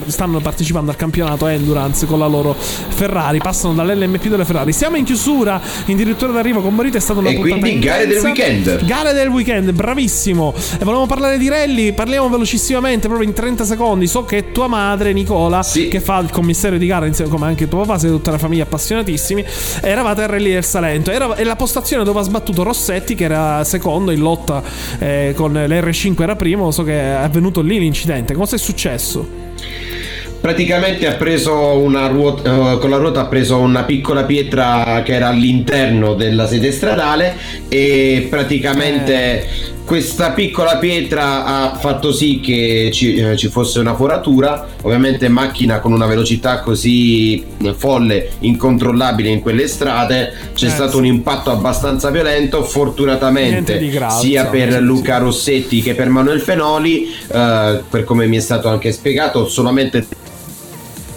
[0.41, 3.39] partecipando al campionato Endurance con la loro Ferrari.
[3.39, 4.73] Passano dall'LMP2 la Ferrari.
[4.73, 8.07] Siamo in chiusura, in addirittura d'arrivo con Morita è stato una e puntata quindi gare
[8.07, 8.85] del weekend.
[8.85, 10.53] Gare del weekend, bravissimo.
[10.55, 14.07] E volevamo parlare di rally, parliamo velocissimamente, proprio in 30 secondi.
[14.07, 15.87] So che tua madre Nicola, sì.
[15.87, 18.63] che fa il commissario di gara insieme come anche tuo papà, siete tutta la famiglia
[18.63, 19.45] appassionatissimi,
[19.81, 21.11] eravate al rally del Salento.
[21.11, 24.61] Era la postazione dove ha sbattuto Rossetti che era secondo in lotta
[24.99, 28.33] eh, con l'R5 era primo, so che è avvenuto lì l'incidente.
[28.33, 29.49] Cosa è successo?
[30.41, 35.13] Praticamente ha preso una ruota, eh, con la ruota ha preso una piccola pietra che
[35.13, 37.35] era all'interno della sede stradale
[37.69, 44.67] e praticamente questa piccola pietra ha fatto sì che ci, eh, ci fosse una foratura.
[44.81, 50.97] Ovviamente macchina con una velocità così eh, folle, incontrollabile in quelle strade, c'è Eh, stato
[50.97, 52.63] un impatto abbastanza violento.
[52.63, 53.79] Fortunatamente
[54.19, 58.91] sia per Luca Rossetti che per Manuel Fenoli, eh, per come mi è stato anche
[58.91, 60.07] spiegato, solamente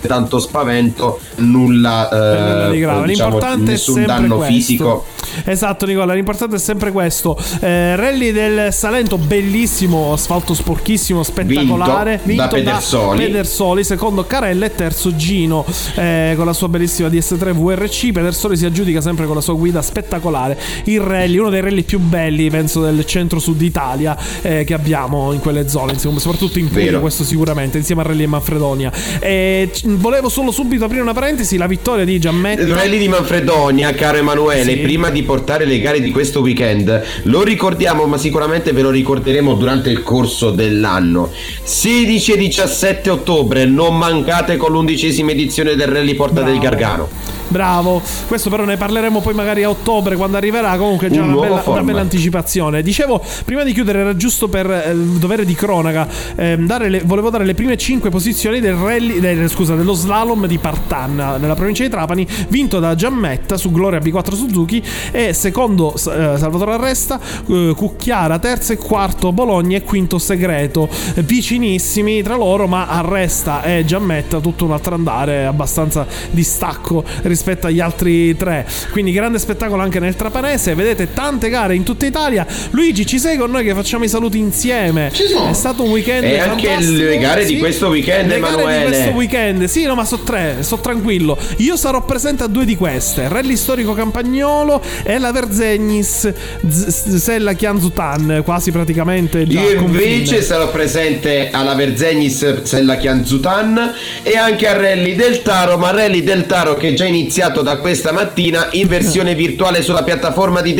[0.06, 4.54] tanto spavento, nulla, eh, diciamo, nessun danno questo.
[4.54, 5.04] fisico.
[5.44, 6.14] Esatto, Nicola.
[6.14, 7.36] L'importante è sempre questo.
[7.60, 12.20] Eh, rally del Salento, bellissimo, asfalto sporchissimo, spettacolare.
[12.22, 13.24] Vinto da Pedersoli.
[13.26, 15.64] Pedersoli, secondo Carella e terzo Gino
[15.96, 18.12] eh, con la sua bellissima DS3 VRC.
[18.12, 20.58] Pedersoli si aggiudica sempre con la sua guida spettacolare.
[20.84, 25.40] Il rally, uno dei rally più belli, penso, del centro-sud Italia eh, che abbiamo in
[25.40, 28.92] quelle zone, insomma, soprattutto in Puglia, questo sicuramente, insieme al rally e Manfredonia.
[29.20, 32.62] E volevo solo subito aprire una parentesi: la vittoria di Giammetta.
[32.62, 34.78] Il rally di Manfredonia, caro Emanuele, Sì.
[34.78, 39.54] prima di portare le gare di questo weekend, lo ricordiamo, ma sicuramente ve lo ricorderemo
[39.54, 41.30] durante il corso dell'anno.
[41.62, 46.62] 16 e 17 ottobre, non mancate con l'undicesima edizione del Rally Porta del Bravo.
[46.62, 47.33] Gargano.
[47.48, 50.76] Bravo, questo però ne parleremo poi magari a ottobre quando arriverà.
[50.76, 52.82] Comunque, già Un una bella, una bella anticipazione.
[52.82, 56.08] Dicevo, prima di chiudere, era giusto per eh, dovere di cronaca.
[56.36, 60.46] ehm, dare le- volevo dare le prime 5 posizioni del rally, del- scusa, dello slalom
[60.46, 64.82] di Partanna nella provincia di Trapani, vinto da Giammetta su Gloria B4 Suzuki.
[65.12, 70.88] E secondo eh, Salvatore Arresta, eh, Cucchiara, terzo e quarto Bologna e quinto Segreto.
[71.14, 77.33] Eh, Vicinissimi tra loro, ma Arresta e Giammetta tutto un altro andare, abbastanza distacco rispetto
[77.66, 78.66] agli altri tre.
[78.90, 80.74] Quindi grande spettacolo anche nel Trapanese.
[80.74, 82.46] Vedete tante gare in tutta Italia.
[82.70, 85.10] Luigi, ci sei con noi che facciamo i saluti insieme?
[85.12, 85.50] Ci sono.
[85.50, 87.58] È stato un weekend E anche le gare di Sì.
[87.58, 88.84] questo weekend, Le gare di Emanuele.
[88.86, 89.64] questo weekend.
[89.64, 91.36] Sì, no, ma so tre, sto tranquillo.
[91.58, 96.32] Io sarò presente a due di queste: Rally Storico Campagnolo e la Verzegnis
[96.68, 104.66] Sella Chianzutan, quasi praticamente già Io invece sarò presente alla Verzegnis Sella Chianzutan e anche
[104.68, 108.68] al Rally del Taro, ma Rally del Taro che è già iniziato da questa mattina
[108.72, 110.74] in versione virtuale sulla piattaforma di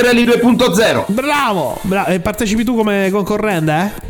[0.00, 1.04] Rally 2.0.
[1.08, 2.08] Bravo, bravo.
[2.10, 4.08] E partecipi tu come concorrente, eh?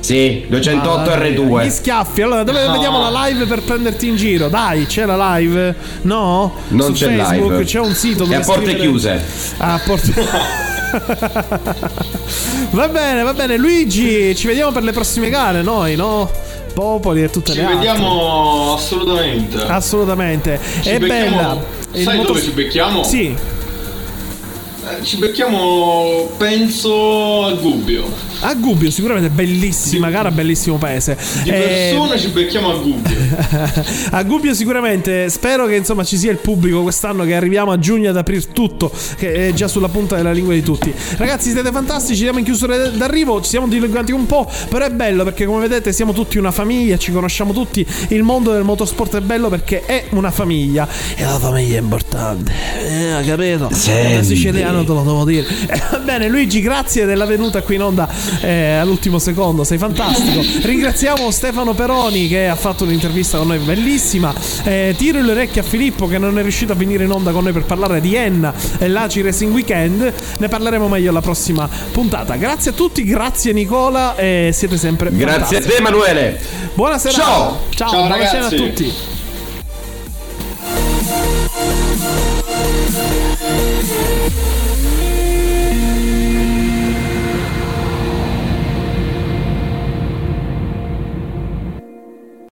[0.00, 1.70] Sì, 208 Madonna mia, Gli R2.
[1.70, 2.22] schiaffi.
[2.22, 4.48] Allora, dove vediamo la live per prenderti in giro?
[4.48, 5.74] Dai, c'è la live?
[6.02, 6.54] No?
[6.68, 7.64] Non Su c'è Facebook live.
[7.64, 9.24] c'è un sito È dove a porte scrivere- chiuse.
[9.58, 10.12] Ah, a porte
[12.70, 13.56] Va bene, va bene.
[13.56, 16.30] Luigi, ci vediamo per le prossime gare, noi, no?
[16.80, 17.76] Popoli e tutte Ci le altre.
[17.78, 19.62] vediamo assolutamente.
[19.62, 20.60] Assolutamente.
[20.82, 21.64] Ci è becchiamo- bella.
[21.90, 23.02] Sai motor- dove ci becchiamo?
[23.02, 23.34] Sì.
[24.88, 28.04] Eh, Ci becchiamo, penso, al Gubbio.
[28.40, 31.16] A Gubbio, sicuramente bellissima gara, bellissimo paese.
[31.42, 33.16] Di Eh, persona ci becchiamo a Gubbio.
[34.10, 38.10] a Gubbio sicuramente spero che insomma ci sia il pubblico quest'anno che arriviamo a giugno
[38.10, 40.92] ad aprire tutto che è già sulla punta della lingua di tutti.
[41.16, 45.24] Ragazzi siete fantastici siamo in chiusura d'arrivo ci siamo dilungati un po' però è bello
[45.24, 47.86] perché come vedete siamo tutti una famiglia ci conosciamo tutti.
[48.08, 50.86] Il mondo del motorsport è bello perché è una famiglia.
[51.16, 52.52] E la famiglia è importante.
[52.84, 53.68] Eh, capito?
[53.68, 55.46] da siciliano te lo devo dire.
[55.66, 58.08] Eh, va bene Luigi grazie della venuta qui in onda
[58.40, 60.40] eh, all'ultimo secondo, sei fantastico.
[60.62, 64.34] Ringraziamo Stefano Peroni che ha fatto un'intervista con noi bellissima.
[64.64, 67.44] Eh, tiro le orecchie a Filippo che non è riuscito a venire in onda con
[67.44, 70.12] noi per parlare di Enna e l'Aci Racing Weekend.
[70.38, 72.36] Ne parleremo meglio alla prossima puntata.
[72.36, 76.40] Grazie a tutti, grazie Nicola e siete sempre Grazie a te Emanuele.
[76.74, 77.14] Buonasera.
[77.14, 77.60] Ciao.
[77.70, 79.14] Ciao, Ciao buonasera a tutti.
[83.86, 84.65] Thank.